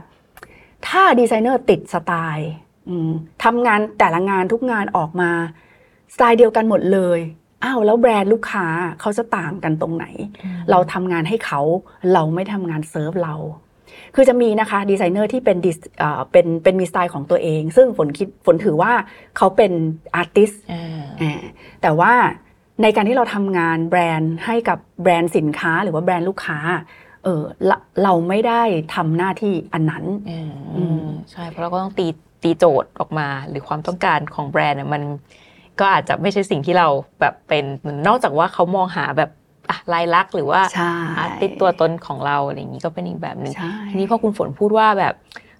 [0.87, 2.51] ถ้าดีไซเนอร์ติดสไตล์
[2.89, 3.11] อืม
[3.43, 5.31] ทำงานแต่ละงานทุกงานออกมา
[6.13, 7.19] สไตล์เดียวกันหมดเลย
[7.63, 8.65] อ้าวแล้วแบรนด์ลูกค้า
[8.99, 10.05] เขาจะต่างกันตรงไหน
[10.71, 11.61] เราทำงานให้เขา
[12.13, 13.35] เราไม่ทำงานเซิร์ฟเรา
[14.15, 18.91] คือจะมีนะคะดีไซเนอร์ที่เป็นดิสเอ่อเป็นเป็นมีสไตล์ของตัวเอง ซึ่งฝนคิดฝนถือว่า
[19.37, 19.71] เขาเป็น
[20.15, 21.41] artist อ่าอ่า
[21.81, 22.13] แต่ว่า
[22.81, 26.59] ในการที่เราทำงานแบรนด์ให้กับแบรนด์สินค้าหรือว่าแบรนด์ลูกค้า
[27.23, 28.61] เออเราเราไม่ได้
[28.95, 32.07] ทำหน้าที่อันนั้นอืมอืมใช่ เพราะเราก็ต้องตี
[32.43, 35.03] ตีโจทย์ออกมา หรือความต้องการของแบรนด์เนี่ยมัน
[35.79, 36.87] ก็อาจจะไม่ใช่สิ่งที่เรา
[37.21, 37.65] แบบเป็น
[38.07, 39.44] นอกจากว่าเขามองหาแบบอะ
[39.93, 45.13] ลายลักษณ์หรือว่าใช่อาร์ติสตัวตนของเราอะไรอย่างนี้ก็เป็นอีกแบบหนึ่งใช่ทีนี้พอคุณฝนพูดว่าแบบ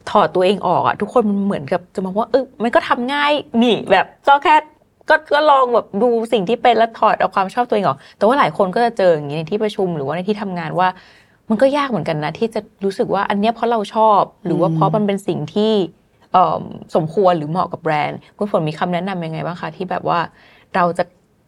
[0.09, 4.55] ถอดตัวเองออกอะทุกคนมันเหมือนกับจะมองว่าเออมันก็ทำง่ายนี่แบบก็แค่
[5.09, 10.87] ก็ก็ลองแบบดูสิ่งที่เป็นแล้วถอดเอาความชอบตัวเองออก แต่ว่าหลายคนก็จะเจออย่างนี้ในที่ประชุมหรือว่าในที่ทำงานว่า
[11.49, 15.73] มันก็ยากเหมือนกันนะ ที่จะรู้สึกว่าอันเนี้ยเพราะเราชอบ หรือว่าเพราะมันเป็นสิ่งที่
[16.33, 16.61] เอ่อ
[16.95, 20.19] สมควรหรือเหมาะกับแบรนด์ คุณฝนมีคำแนะนำยังไงบ้างคะที่แบบว่า
[20.75, 21.03] เราจะ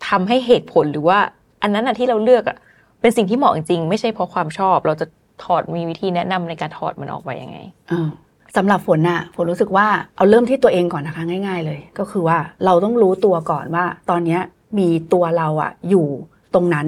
[0.07, 1.19] ทำให้เหตุผลหรือว่า
[1.61, 2.57] อันนั้นอะที่เราเลือกอะ
[3.01, 5.05] เป็นสิ่งที่เหมาะจริงไม่ใช่เพราะความชอบ เราจะ
[5.43, 7.57] ถอดมีวิธีแนะนำในการถอดมันออกไปยังไง
[8.57, 14.41] สำหรับฝนน่ะฝนรู้สึกว่าเอาเริ่มที่ตัวเองก่อนนะคะง่าย ๆ เลย ก็คือว่าเราต้องรู้ตัวก่อนว่า ตอนเนี้ย
[14.77, 16.07] มีตัวเราอะอยู่
[16.53, 16.87] ตรงนั้น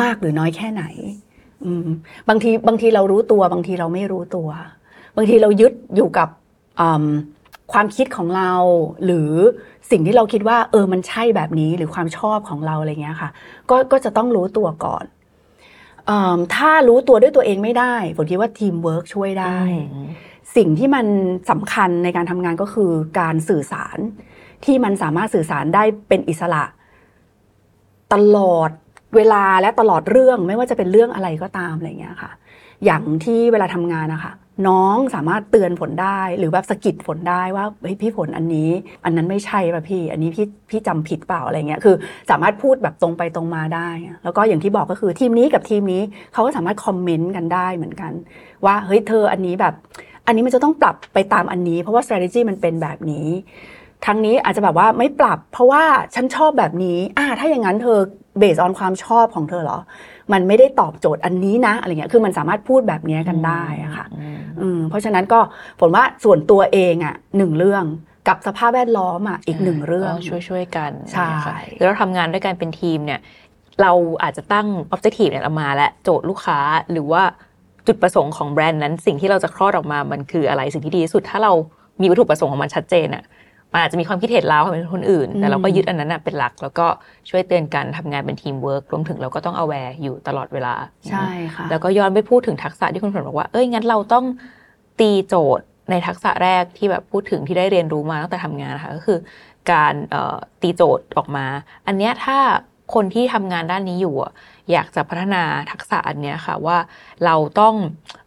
[0.00, 0.84] มากหรือน้อยแค่ไหน
[1.64, 1.86] อืม
[2.28, 4.48] บางทีบางทีเรารู้ตัว บางทีเราไม่รู้ตัว
[5.16, 6.28] บางทีเรายึดอยู่กับ
[6.80, 7.06] อืม
[7.72, 8.52] ความคิดของเรา
[9.04, 9.30] หรือ
[9.90, 13.30] สิ่งที่เราคิดว่า เออมันใช่แบบนี้หรือความชอบของเราอะไรเงี้ยค่ะ
[13.70, 15.04] ก็ก็จะต้องรู้ตัวก่อน
[16.08, 19.58] อืมถ้ารู้ตัวด้วยตัวเองไม่ได้ฝนคิดว่าทีมเวิร์กช่วยได้
[20.56, 21.06] สิ่งที่มัน
[21.50, 23.98] สำคัญในการทำงานก็คือการสื่อสาร
[24.64, 26.64] ที่มันสามารถสื่อสารได้เป็นอิสระ
[28.12, 28.70] ตลอด
[29.16, 32.30] เวลาและตลอดเรื่องไม่ว่าจะเป็นเรื่องอะไรก็ตามอะไรเงี้ยค่ะ
[32.84, 34.32] อย่างที่เวลาทำงานนะคะ
[34.68, 38.70] น้องสามารถเตือนฝนได้ หรือแบบสะกิดฝนได้ว่าเฮ้ยพี่ฝนอันนี้
[39.04, 41.96] อันนั้นไม่ใช่ป่ะพี่ อันนี้พี่พี่จำผิดเปล่าอะไรเงี้ยคือ
[42.30, 43.88] สามารถพูดแบบตรงไปตรงมาได้
[44.24, 48.12] แล้วก็อย่างที่บอกก็คือทีมนี้กับทีมนี้เขาก็สามารถคอมเมนต์กันได้เหมือนกัน
[48.64, 49.74] ว่าเฮ้ยเธออันนี้แบบ
[50.26, 53.28] อันนี้มันจะต้องปรับไปตามอันนี้ เพราะว่า strategy มันเป็นแบบนี้
[54.06, 55.82] ทางนี้อาจจะแบบว่าไม่ปรับ เพราะว่า
[56.14, 57.98] ฉันชอบแบบนี้ อ่า ถ้าอย่างนั้นเธอ
[58.38, 59.78] เบสออนความชอบของเธอเหรอ
[60.32, 64.06] มันไม่ได้ตอบโจทย์อันนี้นะอะไรเงี้ย คือมันสามารถพูดแบบนี้กันได้อะค่ะ
[64.60, 65.40] อืมเพราะฉะนั้นก็
[65.80, 67.84] ผมว่าส่วนตัวเองอะหนึ่งเรื่อง
[68.28, 73.20] กับสภาพแวดล้อมอะอีกหนึ่งเรื่องช่วยช่วยๆกันใช่นะคะคือเราทำงานด้วยกันเป็นทีมเนี่ย
[73.82, 73.92] เรา
[74.22, 76.58] อาจจะตั้ง objective เนี่ยออกมาและโจทย์ลูกค้า
[76.92, 77.22] หรือว่า
[77.86, 81.52] จุดประสงค์ของแบรนด์นั้น สิ่งที่เราจะคลอดออกมามันคืออะไรสิ่งที่ดีที่สุดถ้าเรา
[82.00, 83.24] มีวัตถุประสงค์ของมันชัดเจนอะ
[83.74, 86.86] มันอาจจะมีความคิดเห็นเราความเห็นคนอื่น แต่เราก็ยึดอันนั้นน่ะเป็นหลัก แล้วก็
[87.30, 90.74] ช่วยเตือนกันทำงานเป็นทีมเวิร์กรวมถึงเราก็ต้อง aware อยู่ตลอดเวลา
[91.10, 94.24] ใช่ค่ะแล้วก็ย้อนไปพูดถึงทักษะที่คุณฝนบอกว่าเอ้ยงั้นเราต้อง
[95.00, 99.18] ตีโจทย์ในทักษะแรกที่แบบพูดถึงที่ได้เรียนรู้มาตั้งแต่ทำงานนะคะก็คือ
[99.72, 101.46] การเอ่อตีโจทย์ออกมา
[101.86, 102.38] อันเนี้ยถ้า
[102.94, 104.32] คนที่ทำงานด้านนี้อยู่อะ
[104.72, 106.78] อยากจะพัฒนาทักษะอันเนี้ยค่ะว่า
[107.24, 107.74] เราต้อง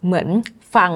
[0.06, 0.28] เหมือน
[0.76, 0.92] ฟัง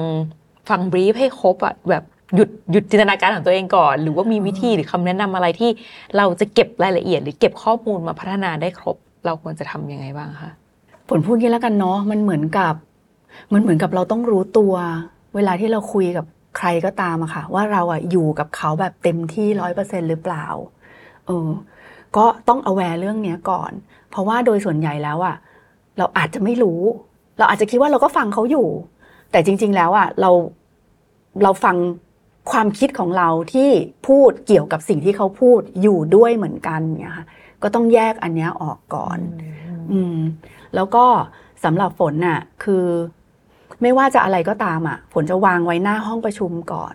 [0.69, 2.03] ฟังบรีฟให้ครบอะแบบ
[2.35, 5.69] หยุดหยุดจินตนาการของตัวเองก่อน หรือว่ามีวิธีหรือคำแนะนำอะไรที่
[6.17, 10.51] เราจะเก็บรายละเอียด หรือเก็บข้อมูลมาพัฒนาได้ครบ เราควรจะทำยังไงบ้างคะ
[11.09, 12.73] ผลพูดงี้แล้วกันเนาะมันเหมือนกับ
[13.53, 14.73] มันเหมือนกับเราต้องรู้ตัว
[15.35, 16.25] เวลาที่เราคุยกับ
[16.57, 20.45] ใครก็ตามอะค่ะ ว่าเราอะอยู่กับเขาแบบเต็มที่ร้อยเปอร์เซ็นหรือเปล่า
[21.25, 21.49] เออ
[22.17, 23.71] ก็ต้อง aware เรื่องเนี้ยก่อน
[24.09, 25.35] เพราะว่าโดยส่วนใหญ่แล้วอะ
[25.97, 26.81] เราอาจจะไม่รู้
[27.37, 28.67] เราอาจจะคิดว่าเราก็ฟังเขาอยู่
[29.31, 30.31] แต่จริง ๆ แล้วอะเรา
[31.43, 31.75] เราฟัง
[32.51, 33.69] ความคิดของเราที่
[34.07, 37.25] พูดเกี่ยวกับสิ่งที่เขาพูดอยู่ด้วยเหมือนกันเนี่ยค่ะ
[37.63, 39.19] ก็ต้องแยกอันเนี้ยออกก่อน
[39.91, 40.17] อืม
[40.75, 41.05] แล้วก็
[41.63, 42.85] สำหรับฝนน่ะ คือ
[43.81, 46.93] ไม่ว่าจะอะไรก็ตามอะ ฝนจะวางไว้หน้าห้องประชุมก่อน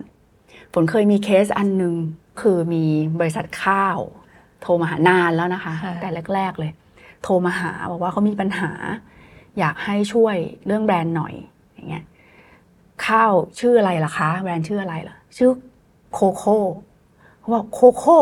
[0.75, 1.95] ฝนเคยมีเคสอันหนึ่ง
[2.41, 2.85] คือมี
[3.21, 3.99] บริษัทข้าว
[4.63, 6.73] โทรมาหานานแล้วนะคะค่ะแต่แรก ๆ เลย
[7.23, 8.71] โทรมาหาบอกว่าเขามีปัญหา
[9.59, 11.35] อยากให้ช่วยเรื่องแบรนด์หน่อย
[11.73, 12.05] อย่างเงี้ย
[13.07, 15.51] ข้าวชื่ออะไรล่ะคะ แบรนด์ชื่ออะไรล่ะ ชื่อ
[16.13, 16.59] โคโค่
[17.39, 18.19] เขาบอกโคโค่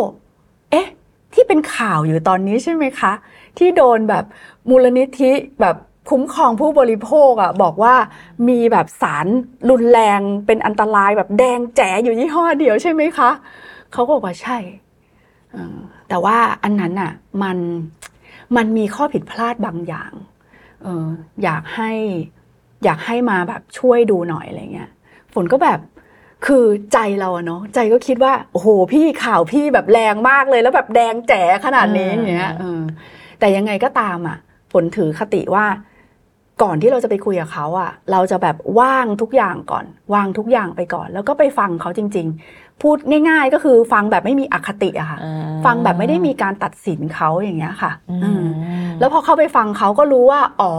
[0.70, 0.88] เอ๊ะ
[1.34, 3.12] ที่เป็นข่าวอยู่ตอนนี้ใช่ไหมคะ
[3.58, 4.24] ที่โดนแบบ
[4.68, 5.76] มูลนิธิแบบ
[6.10, 7.94] คุ้มครองผู้บริโภคอะบอกว่า
[8.48, 9.26] มีแบบสาร
[9.70, 13.30] รุนแรงเป็นอันตรายแบบแดงแจ๋อยู่ยี่ห้อเดียวใช่ไหมคะ
[13.92, 14.58] เขาก็บอกว่าใช่
[16.08, 17.58] แต่ว่าอันนั้นอะมัน
[18.56, 20.12] มันมีข้อผิดพลาดบางอย่าง
[20.82, 21.06] เออ
[21.42, 21.90] อยากให้
[22.84, 24.90] อยากให้มาแบบช่วยดูหน่อยอะไรเงี้ย
[25.34, 25.80] ฝนก็แบบ
[26.46, 32.80] คือใจเราอะเนาะใจก็คิดว่าโอ้โหพี่ข่าวพี่แบบแรงมากเลยแล้วแบบแดงแจ๋ขนาดนี้อืมอย่างเงี้ยเออ
[33.38, 34.38] แต่ยังไงก็ตามอะ
[34.72, 35.66] ฝนถือคติว่า
[36.62, 45.18] ก่อนที่เราจะไปคุยกับเขาอะเราจะแบบว่างทุกอย่างก่อนวางทุกอย่างไปก่อน แล้วก็ไปฟังเขาจริง ๆ พูดง่าย ๆ ก็คือฟังแบบไม่มีอคติอะค่ะ
[45.66, 50.74] ฟังแบบไม่ได้มีการตัดสินเขาอย่างเงี้ยค่ะอือืมมแล้วพอเข้าไปฟังเขาก็รู้ว่า อ๋อ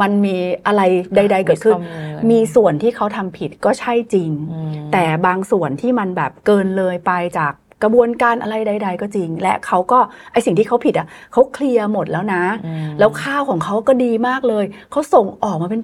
[0.00, 0.82] มันมีอะไร
[1.16, 9.98] ใด ๆ เกิดขึ้น มีข้อมูลมีส่วนที่เขาทำผิดก็ใช่จริงอืมแต่บางส่วนที่มันแบบเกินเลยไปจาก กระบวนการอะไรใด ๆ ก็จริง และเขาก็
[10.32, 15.82] ไอสิ่งที่เขาผิดอะเขาเคลียร์หมดแล้วนะอืมแล้วข้าวของเขาก็ดีมากเลยเขาส่งออกมาเป็น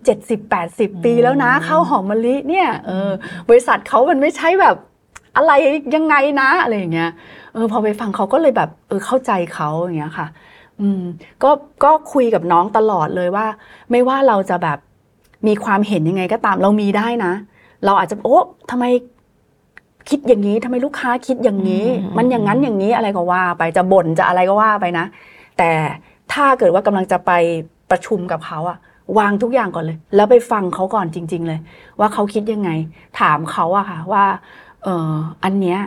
[0.50, 3.10] 70-80 ปีแล้วนะข้าวหอมมะลิเนี่ยเออ
[3.48, 4.76] บริษัทเขามันไม่ใช่แบบ
[5.36, 5.52] อะไร
[5.94, 7.10] ยังไงนะอะไรอย่างเงี้ย
[7.52, 10.26] เออพอไปฟังเขาก็เลยแบบเออเข้าใจเขาอย่างเงี้ยค่ะ
[10.80, 11.02] อืม
[11.42, 11.50] ก็
[11.84, 13.46] ก็คุยกับน้องตลอดเลยว่า
[13.90, 14.78] ไม่ว่าเราจะแบบ
[15.46, 17.32] มีความเห็นยังไงก็ตามเรามีได้นะ
[17.84, 18.38] เราอาจจะโอ้
[18.70, 18.84] ทำไม
[20.10, 25.06] คิดอย่างนี้ทำไมลูกค้าคิดอย่างนี้อืมมันอย่างนั้นอย่างนี้อะไรก็ว่า ไปจะบ่นจะอะไรก็ว่าไปนะ
[25.58, 25.70] แต่
[26.32, 27.32] ถ้าเกิดว่ากำลังจะไป
[27.90, 28.78] ประชุมกับเขาอะ
[29.18, 31.60] วางทุกอย่างก่อนเลย แล้วไปฟังเขาก่อนจริง ๆ เลย
[32.00, 32.70] ว่าเขาคิดยังไง
[33.20, 34.24] ถามเขาอะค่ะว่า
[34.82, 35.78] เอออันเนี้ย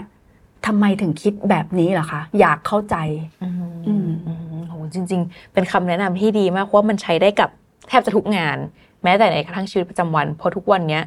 [0.67, 2.95] ทำไมถึงคิดแบบนี้ล่ะคะ อยากเข้าใจ
[3.43, 3.53] อืม
[3.87, 7.49] อืมอืมโหจริง ๆ เป็นคำแนะนำที่ดีมากเพราะว่ามันใช้ได้กับ
[7.87, 8.57] แทบจะทุกงาน
[9.03, 11.03] แม้แต่ในกระทั่งชีวิตประจำวันเพราะทุกวันเนี้ย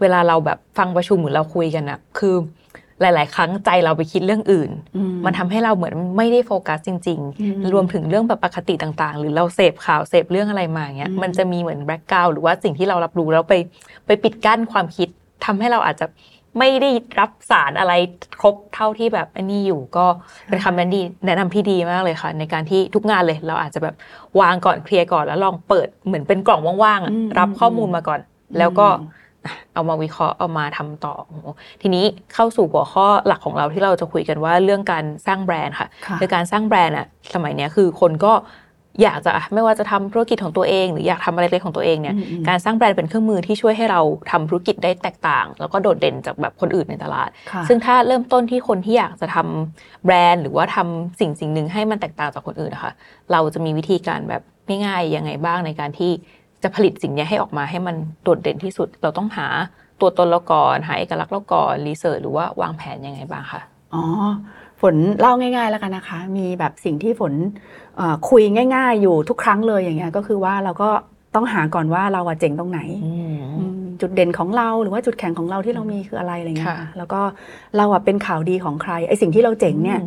[0.00, 2.34] เวลาเราแบบฟังประชุมหรือเราคุยกันอะคือ
[3.00, 13.54] หลาย ๆ ครั้งใจเราไปคิดเรื่องอื่นอืมันทำให้เราเหมือนไม่ได้โฟกัสจริงอืมๆรวมถึงเรื่องแบบปกติต่าง ๆ หรือเราเสพข่าวเสพเรื่องอะไรมาเงี้ยอืมมันจะมีเหมือนแบ็กกราวหรือว่าสิ่งที่เรารับรู้แล้วไป
[14.06, 15.08] ไปปิดกั้นความคิด
[15.44, 16.06] ทำให้เราอาจจะ
[16.58, 17.92] ไม่ได้รับสารอะไร
[18.40, 20.06] ครบเท่าที่แบบอันนี้อยู่ก็
[20.46, 23.94] เป็นคำแนะนำดีแนะนำที่ดีมากเลยค่ะ ในการที่ทุกงานเลยเราอาจจะแบบ
[24.40, 28.20] วางก่อนเคลียร์ก่อนแล้วลองเปิดเหมือนเป็นกล่องว่างๆอะอืมรับข้อมูลมาก่อน
[28.58, 29.25] แล้วก็อืมอะ
[29.74, 31.46] เอามาวิเคราะห์เอามาทำต่อโอ้โห
[31.82, 32.04] ทีนี้
[32.34, 38.32] เข้าสู่หัวข้อหลักของเราที่เราจะคุยกันว่าเรื่องการสร้างแบรนด์ค่ะค่ะคือการสร้างแบรนด์อะสมัยเนี้ยคือคนก็
[39.02, 52.92] อยากจะอะไม่ว่าจะทำธุรกิจของตัวเอง หรืออยากทำอะไรเล็กๆของตัวเองเนี่ยอืมอืมการสร้างแบรนด์เป็นเครื่องมือที่ช่วยให้เราทำธุรกิจได้แตกต่าง แล้วก็โดดเด่นจากแบบคนอื่นในตลาดค่ะซึ่งถ้าเริ่มต้นที่คนที่อยากจะทำแบรนด์ หรือว่าทำสิ่งสิ่งหนึ่งให้มันแตกต่างจากคนอื่นนะคะ
[53.32, 54.42] เราจะมีวิธีการแบบ
[54.86, 56.12] ง่ายๆยังไงบ้างในการที่
[56.66, 59.46] จะผลิตสิ่งเนี้ยให้ออกมาให้มันโดดเด่นที่สุด เราต้องหา
[60.00, 63.60] ตัวตนเราก่อนหาเอกลักษณ์เราก่อนรีเสิร์ชหรือว่าวางแผนยังไงบ้างคะ
[63.94, 64.02] อ๋อ
[64.80, 67.32] ฝนเล่าง่ายๆแล้วกันนะคะ มีแบบสิ่งที่ฝน
[67.96, 68.42] เอ่อคุย
[68.74, 70.90] ง่าย ๆ อยู่ทุกครั้งเลยอย่างเงี้ยก็คือว่าเราก็
[71.34, 73.14] ต้องหาก่อนว่าเราอะเจ๋งตรงไหนอื
[73.84, 77.20] ม จุดเด่นของเรา หรือว่าจุดแข็งของเราที่เรามีคืออะไรอะไรเงี้ยค่ะค่ะแล้วก็
[77.76, 80.00] เราอะเป็นข่าวดีของใครไอสิ่งที่เราเจ๋งเนี่ย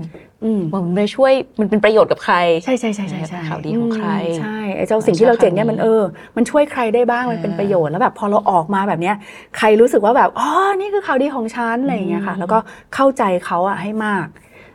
[0.44, 6.04] อืมมันไม่ช่วยมันเป็นประโยชน์กับใคร ใช่ใช่ใช่ใช่ใช่ข่าวดีของใครมใช่ไอ้เจ้าสิ่งที่เราเจ๋งเนี่ยมันใช้คำนี้เออ
[6.36, 9.16] มันช่วยใครได้บ้างมันเป็นประโยชน์แล้วแบบพอเราออกมาแบบเนี้ย
[9.58, 10.50] ใครรู้สึกว่าแบบอ๋อ
[10.80, 12.58] นี่คือข่าวดีของฉันอะไรอย่างเงี้ยค่ะ แล้วก็
[12.96, 14.28] เข้าใจเขาอะให้มาก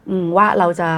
[0.08, 0.90] อืมว่าเราจะ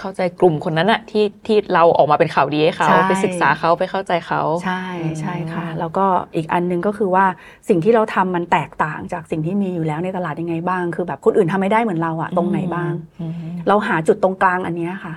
[0.00, 4.82] เข้าใจกลุ่มคนนั้นอะที่ที่เราออกมาเป็นข่าวดีให้เขาใช่ไปศึกษาเขาไปเข้าใจเขาใช่
[5.20, 7.24] ใช่ค่ะอืมแล้วก็อีกอันหนึงก็คือว่า
[7.68, 13.32] สิ่งที่เราทำมันแตกต่างจากสิ่งที่มีอยู่แล้วในตลาดยังไงบ้าง คือแบบคนอื่นทำไม่ได้เหมือนเราอะตรงไหนบ้างอืม
[13.68, 15.14] เราหาจุดตรงกลางอันเนี้ยค่ะ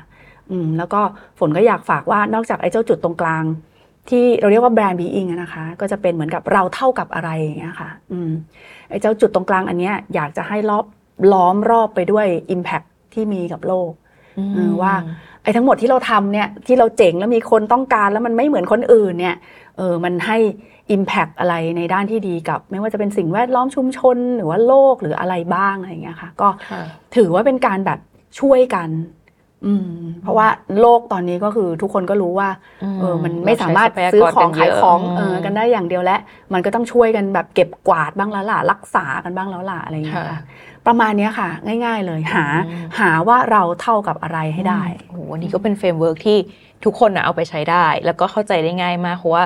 [0.51, 1.01] อืมแล้วก็
[1.39, 3.43] ฝนก็อยากฝากว่านอกจากไอ้เจ้าจุดตรงกลาง
[4.09, 8.29] ที่เราเรียกว่าแบรนด์บีอิงนะคะ ก็จะเป็นเหมือนกับเราเท่ากับอะไรอย่างเงี้ยค่ะอืม
[8.89, 10.85] ไอ้เจ้าจุดตรงกลางอันเนี้ยอยากจะให้รอบ
[11.33, 14.02] ล้อมรอบไปด้วย Impact ที่มีกับโลกเออ
[14.81, 14.93] ว่า
[15.43, 19.35] ไอ้ทั้งหมดที่เราทำเนี่ยที่เราเจ๋งแล้วมีคนต้องการแล้วมันไม่เหมือนคนอื่นเนี่ย
[19.77, 20.37] เออมันให้
[20.95, 26.83] Impact อะไรในด้านที่ดีกับ ไม่ว่าจะเป็นสิ่งแวดล้อมชุมชน หรือว่าโลกหรืออะไรบ้างอะไรอย่างเงี้ยค่ะ ก็ค่ะ
[27.15, 27.99] ถือว่าเป็นการแบบ
[28.39, 28.89] ช่วยกัน
[29.65, 29.89] อืม
[30.21, 30.47] เพราะว่า
[30.81, 32.49] โลกตอนนี้ก็คือทุกคนก็รู้ว่า
[32.99, 36.17] เออ มันไม่สามารถซื้อของขายของเออกันได้อย่างเดียวและ
[36.53, 40.39] มันก็ต้องช่วยกันแบบเก็บกวาดบ้างแล้วล่ะรักษากันบ้างแล้วล่ะอะไรอย่างเงี้ยค่ะค่ะ
[40.87, 41.49] ประมาณเนี้ยค่ะ
[41.85, 46.37] ง่าย ๆ เลยหาอืมหาว่าเราเท่ากับอะไรให้ได้โอ้โหอันนี้ก็เป็น framework ที่
[46.85, 49.43] ทุกคนนะเอาไปใช้ได้ แล้วก็เข้าใจได้ง่ายมากเพราะว่า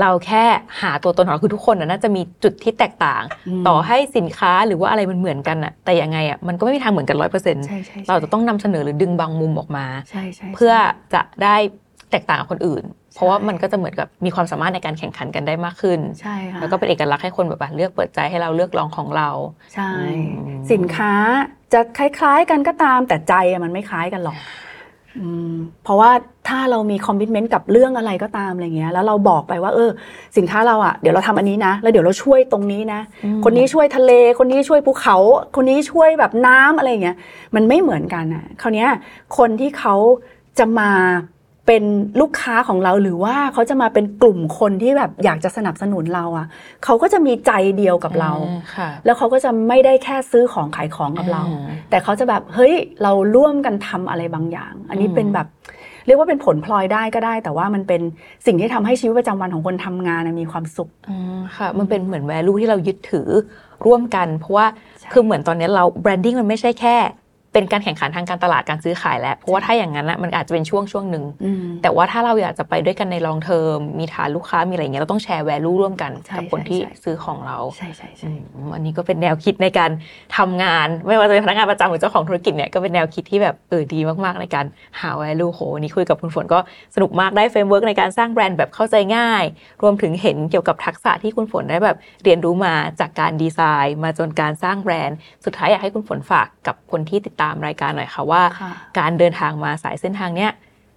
[0.00, 0.44] เราแค่
[0.80, 10.72] หาตัวตนของเราคือทุกคนนะน่าจะมีจุดที่แตกต่างอืมต่อให้สินค้าหรือว่าอะไรมันเหมือนกันอะแต่ยังไงอะมันก็ไม่มีทางเหมือนกันร้อยเปอร์เซ็นต์ใช่ใช่ใช่เราจะต้องนำเสนอหรือดึงบางมุมออกมาใช่ใช่เพื่อ
[11.14, 11.56] จะได้
[12.14, 19.30] แตกต่างกับคนอื่น เพราะว่ามันก็จะเหมือนกับมีความสามารถในการแข่งขันกันได้มากขึ้นใช่ค่ะแล้วก็เป็นเอกลักษณ์ให้คนแบบว่าเลือกเปิดใจให้เราเลือกลองของเรา
[19.74, 21.12] ใช่อืมสินค้า
[21.72, 24.38] จะคล้าย ๆ กันก็ตามแต่ใจอะมันไม่คล้ายกันหรอก
[25.18, 26.10] อืมเพราะว่า
[26.48, 29.90] ถ้าเรามีคอมมิชเมนต์กับเรื่องอะไรก็ตามอะไรเงี้ย แล้วเราบอกไปว่า เออ
[30.36, 35.16] สินค้าเราอะเดี๋ยวเราทำอันนี้นะ แล้วเดี๋ยวเราช่วยตรงนี้นะอืมคนนี้ช่วยทะเล คนนี้ช่วยภูเขา
[35.56, 37.16] คนนี้ช่วยแบบน้ำอะไรเงี้ย
[37.54, 38.90] มันไม่เหมือนกันอะคราวเนี้ย
[39.38, 39.94] คนที่เขา
[40.58, 40.90] จะมา
[41.66, 41.84] เป็น
[42.20, 46.46] ลูกค้าของเราหรือว่าเขาจะมาเป็นกลุ่มคนที่แบบอยากจะสนับสนุนเราอะ
[46.84, 55.46] เขาก็จะมีใจเดียวกับเราอืมค่ะแล้วเขาก็จะไม่ได้แค่ซื้อของขายของกับเราอืมแต่เขาจะแบบเฮ้ยเราร่วมกันทำอะไรบางอย่าง อันนี้อืมเป็นแบบ
[56.06, 58.00] เรียกว่าเป็นผลพลอยได้ก็ได้ แต่ว่ามันเป็น
[58.46, 63.28] สิ่งที่ทำให้ชีวิตประจำวันของคนทำงานนะมีความสุขอืมค่ะ มันเป็นเหมือน value ที่เรายึดถือ
[63.86, 64.66] ร่วมกัน เพราะว่า
[65.00, 66.96] ใช่คือเหมือนตอนนี้เรา branding มันไม่ใช่แค่
[67.54, 79.90] เป็นการแข่งขันทางการตลาดการซื้อขายแล้วเพราะว่าถ้าอย่างนั้นนะมันอาจจะเป็นช่วงช่วงหนึ่งอืมแต่ว่าถ้าเราอยากจะไปด้วยกันใน long term มีฐานลูกค้ามีอะไรอย่างเงี้ยเราต้องแชร์ value ร่วมกันใช่กับคนใช่ที่ใช่ซื้อของเราใช่ใช่อืมใช่อันนี้ก็เป็นแนวคิดในการ
[80.36, 84.66] ทำงาน ไม่ว่าจะเป็นพนักงานประจำหรือเจ้าของธุรกิจเนี่ยก็เป็นแนวคิดที่แบบเออดีมากๆในการ
[85.00, 86.58] หา value โหวันนี้คุยกับคุณฝนก็
[86.94, 89.44] สนุกมากได้ framework ในการสร้างแบรนด์แบบเข้าใจง่าย
[89.82, 100.50] รวมถึงเห็นเกี่ยวกับทักษะที่คุณฝนได้แบบเรียนรู้มาจากการดีไซน์ มาจนการสร้างแบรนด์สุดท้ายอยากให้คุณฝนฝากกับคนที่ติดตามรายการหน่อยค่ะว่าค่ะการเดินทางมาสายเส้นทางเนี้ย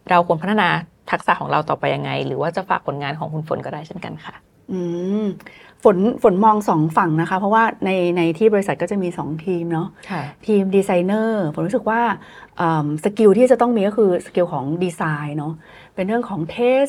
[0.09, 0.69] เราควรพัฒนา
[1.11, 4.35] ทักษะของเราต่อไปยังไง หรือว่าจะฝากผลงานของคุณฝนก็ได้เช่นกันค่ะ
[4.71, 4.79] อื
[5.23, 5.25] ม
[5.83, 12.01] ฝนฝนมองสองฝั่งนะคะ เพราะว่าในในที่บริษัทก็จะมีสองทีมเนาะค่ะทีมดีไซเนอร์ฝนรู้สึกว่า
[12.59, 15.53] อืม skill ที่จะต้องมีก็คือ skill ของดีไซน์เนาะ
[15.95, 16.87] เป็นเรื่องของ taste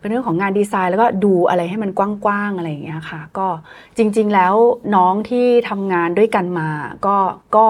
[0.00, 3.48] เป็นเรื่องของงานดีไซน์แล้วก็ดูอะไรให้มันกว้างๆอะไรอย่างเงี้ยค่ะ ก็
[3.96, 4.54] จริง ๆ แล้ว
[4.94, 6.68] น้องที่ทำงานด้วยกันมา
[7.06, 7.16] ก็
[7.56, 7.66] ก็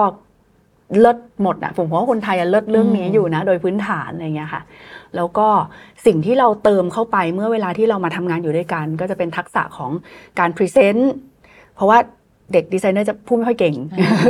[0.99, 4.61] เลิศหมดอะฝนว่าคนไทยอะเลิศเรื่องนี้อืมอยู่นะ โดยพื้นฐานอะไรอย่างเงี้ยค่ะ
[5.15, 5.47] แล้วก็
[6.05, 9.91] สิ่งที่เราเติมเข้าไปเมื่อเวลาที่เรามาทำงานอยู่ด้วยกัน ก็จะเป็นทักษะของ
[10.39, 11.11] การ present
[11.75, 11.99] เพราะว่า
[12.53, 13.75] เด็กดีไซเนอร์จะพูดไม่ค่อยเก่ง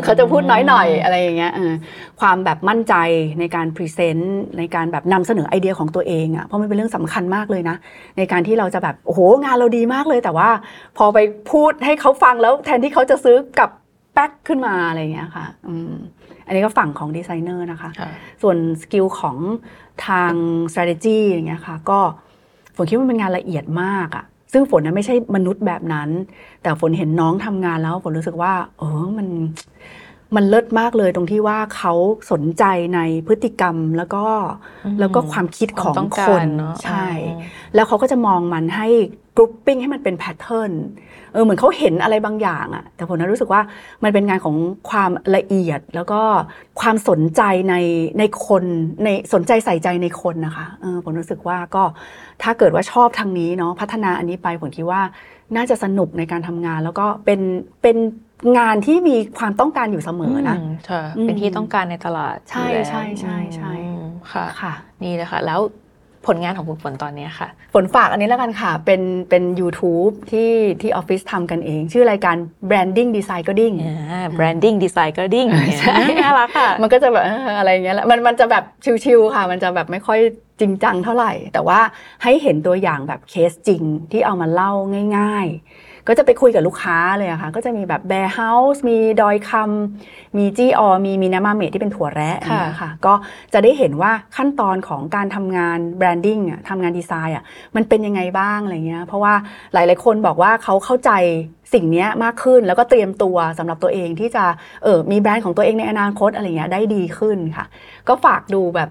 [0.04, 1.74] เขาจะพูดน้อยหน่อยอะไรอย่างเงี้ยเออ
[2.20, 2.96] ความแบบมั่นใจ
[3.40, 7.76] ในการ present ในการแบบนำเสนอไอเดียของตัวเองอะค่ะเพราะมันเป็นเรื่องสำคัญมากเลยนะ
[8.18, 10.50] ในการที่เราจะแบบโอ้โหงานเราดีมากเลยแต่ว่า
[10.98, 11.18] พอไป
[11.52, 13.70] พูดให้เขาฟังแล้วแทนที่เขาจะซื้อกลับ
[14.14, 15.94] แป๊กขึ้นมาอะไรอย่างเงี้ยค่ะ อืม
[16.46, 18.10] อันนี้ก็ฝั่งของดีไซเนอร์นะคะค่ะ
[18.42, 19.38] ส่วน skill ของ
[20.08, 20.34] ทาง
[20.72, 22.00] strategy อย่างเงี้ยค่ะก็
[22.76, 26.10] ฝนคิดว่ามันเป็นงานละเอียดมากอะซึ่งฝนนะไม่ใช่มนุษย์แบบนั้น
[26.62, 29.28] แต่ฝนเห็นน้องทำงานแล้วฝนรู้สึกว่า เออมัน
[30.36, 31.94] มันเลิศมากเลยตรงที่ว่าเขา
[32.32, 32.64] สนใจ
[32.96, 34.26] ในพฤติกรรมแล้วก็
[34.86, 37.40] อืมแล้วก็ความคิดของความต้องคการนเนอะใช่อืม
[37.76, 38.88] แล้วเขาก็จะมองมันให้
[39.36, 40.72] กรุ๊ปปิ้งให้มันเป็นแพทเทิร์น
[41.36, 43.62] เออเหมือนเขาเห็นอะไรบางอย่างอะแต่ผมนะรู้สึกว่า
[44.04, 44.56] มันเป็นงานของ
[44.90, 46.22] ความละเอียดแล้วก็
[46.82, 47.76] ความสนใจใน
[48.20, 48.64] ในคน
[49.04, 51.84] ในสนใจใส่ใจในคนนะคะเออผมรู้สึกว่าก็
[52.44, 55.02] ถ้าเกิดว่าชอบทางนี้เนาะพัฒนาอันนี้ไปผมคิดว่า
[55.56, 57.42] น่าจะสนุกในการทำงาน แล้วก็เป็น
[57.84, 57.98] เป็น
[58.58, 65.60] งานที่มีความต้องการอยู่เสมอนะค่ะอืมเป็นที่ต้องการในตลาด ใช่อยู่แล้วใช่ใช่ใช่อืมค่ะค่ะ นี่เลยค่ะ แล้ว
[66.28, 72.36] ผลงานของคุณฝนตอนเนี้ยค่ะ ฝนฝากอันนี้แล้วกันค่ะ เป็นเป็น YouTube ที่ที่ออฟฟิศทำกันเอง ชื่อรายการ
[72.70, 75.48] Branding Design ก็ดิ้งอ่า branding design ก็ดิ้ง
[75.80, 78.64] ใช่น่ารักค่ะ มันก็จะแบบเอออะไรอย่างเงี้ยแหละมันมันจะแบบ
[79.06, 80.20] ชิวๆค่ะ มันจะแบบไม่ค่อย
[80.62, 81.80] จริงจังเท่าไหร่ แต่ว่า
[82.24, 84.72] ให้เห็นตัวอย่างแบบเคสจริงที่เอามาเล่า
[85.18, 85.75] ง่าย ๆ
[86.08, 93.14] ก็จะไปคุยกับลูกค้าเลยอะค่ะ ก็จะมีแบบ Bearhouse มีดอยคำมีจี้ออมีมีน้ำมาเมดที่เป็นถั่วแระค่ะอย่างเงี้ยค่ะก็
[93.54, 97.44] จะได้เห็นว่าขั้นตอนของการทำงาน branding อะทำงานดีไซน์อะ
[97.76, 99.34] มันเป็นยังไงบ้างอะไรเงี้ยเพราะว่า
[99.74, 101.12] หลาย ๆ คนบอกว่าเขาเข้าใจ
[101.74, 104.46] สิ่งเนี้ยมากขึ้นแล้วก็เตรียมตัวสำหรับตัวเองที่จะ
[104.84, 107.66] เออมีแบรนด์ของตัวเองในอนาคตอะไรเงี้ยได้ดีขึ้นค่ะ
[108.08, 108.90] ก็ฝากดูแบบ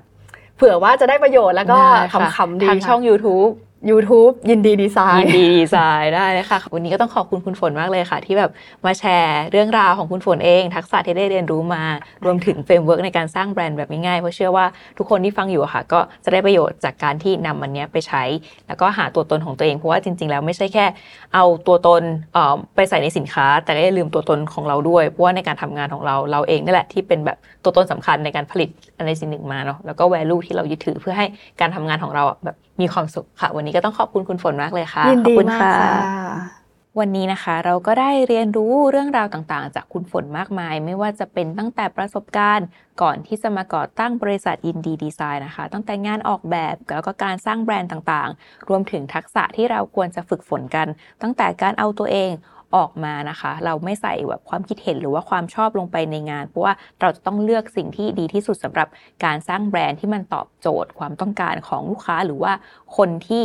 [0.57, 3.51] เผื่อว่าจะได้ประโยชน์แล้วก็ได้ค่ะขำๆดีทางค่ะช่อง YouTube
[3.91, 8.51] YouTube ยินดีดีไซน์ยินดีดีไซน์ได้เลยค่ะ วันนี้ก็ต้องขอบคุณคุณฝนมากเลยค่ะ ที่แบบ
[8.87, 11.83] มาแชร์เรื่องราวของคุณฝนเอง ทักษะที่ได้เรียนรู้มา
[12.25, 14.67] รวมถึง framework ในการสร้างแบรนด์แบบง่ายๆ เพราะเชื่อว่า
[14.99, 18.23] ทุกคนที่ฟังอยู่ค่ะ ก็จะได้ประโยชน์จากการที่นำมันเนี้ยไปใช้
[18.69, 20.87] แล้วก็หาตัวตนของตัวเอง เพราะว่าจริง ๆ แล้วไม่ใช่แค่
[21.35, 22.03] เอาตัวตน
[22.35, 28.69] เอ่อไปใส่ในสินค้า แต่ก็อย่าลืมตัวตนของเราด้วย เพราะว่าในการทำงานของเราเราเองนี่แหละที่เป็นแบบตัวตนสำคัญในการผลิต
[28.99, 31.27] อะไรสิ่งหนึ่งมาเนาะแล้วก็ value ที่เรายึดถือเพื่อให้
[31.61, 36.65] การทำงานของเราแบบมีความสุขค่ะ วันนี้ก็ต้องขอบคุณคุณฝนมากเลยค่ะยินขอบดีคุณมากค่ะค่ะ
[37.01, 42.67] วันนี้นะคะเราก็ได้เรียนรู้เรื่องราวต่างๆ จากคุณฝนมากมาย ไม่ว่าจะเป็นตั้งแต่ประสบการณ์
[43.03, 50.87] ก่อนที่จะมาก่อตั้งบริษัทยินดีดีไซน์นะคะ ตั้งแต่งานออกแบบแล้วก็การสร้างแบรนด์ต่างๆ รวมถึงทักษะที่เราควรจะฝึกฝนกัน
[51.23, 52.31] ตั้งแต่การเอาตัวเอง
[52.77, 58.89] ออกมานะคะ เราไม่ใส่แบบความคิดเห็นหรือว่าความชอบลงไปในงาน เพราะว่าเราจะต้องเลือกสิ่งที่ดีที่สุดสำหรับ
[59.25, 62.53] การสร้างแบรนด์ที่มันตอบโจทย์ความต้องการของลูกค้าหรือว่า
[62.97, 63.45] คนที่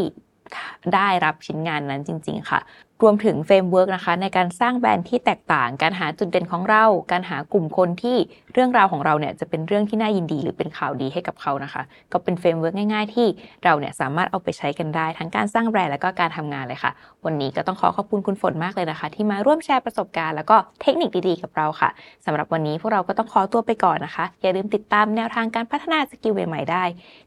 [0.96, 2.60] ได้รับชิ้นงานนั้นจริง ๆ ค่ะ
[3.04, 8.18] รวมถึง framework นะคะในการสร้างแบรนด์ที่แตกต่าง การหาจุดเด่นของเรา การหากลุ่มคนที่
[8.54, 11.82] เรื่องราวของเราเนี่ยจะเป็นเรื่องที่น่ายินดีหรือเป็นข่าวดีให้กับเขานะคะ
[12.12, 13.28] ก็เป็น framework ง่ายๆ ที่
[13.64, 16.92] เราเนี่ยสามารถเอาไปใช้กันได้ ทั้งการสร้างแบรนด์แล้วก็การทำงานเลยค่ะ
[17.26, 21.90] วันนี้ก็ต้องขอขอบคุณคุณฝนมากเลยนะคะ ที่มาร่วมแชร์ประสบการณ์แล้วก็เทคนิคดีๆ กับเราค่ะ
[22.26, 26.84] สำหรับวันนี้พวกเราก็ต้องขอตัวไปก่อนนะคะ อย่าลืมติดตามแนวทางการพัฒนา skill ใหม่ๆได้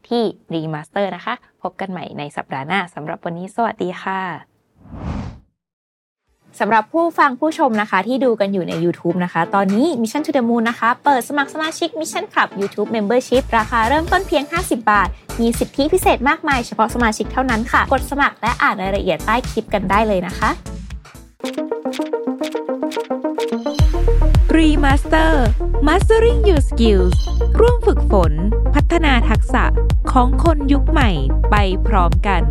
[0.09, 0.21] ที่
[0.53, 5.42] Remaster นะคะ พบกันใหม่ในสัปดาห์หน้าสำหรับวันนี้สวัสดีค่ะ
[6.59, 13.43] สำหรับผู้ฟังผู้ชมนะคะ ที่ดูกันอยู่ใน YouTube นะคะ ตอนนี้ Mission to the Moon นะคะ เปิดสมัครสมาชิก Mission Club YouTube Membership
[13.57, 15.07] ราคาเริ่มต้นเพียง 50 บาท
[15.41, 20.49] มีสิทธิพิเศษมากมายเฉพาะสมาชิกเท่านั้นค่ะ กดสมัครและอ่านรายละเอียดใต้คลิปกันได้เลยนะคะ
[24.55, 25.31] Remaster
[25.87, 27.15] Mastering Your Skills
[27.59, 28.33] ร่วมฝึกฝน
[28.73, 29.63] พัฒนาทักษะ
[30.11, 31.09] ของคนยุคใหม่
[31.51, 31.55] ไป
[31.87, 32.43] พร้อมกัน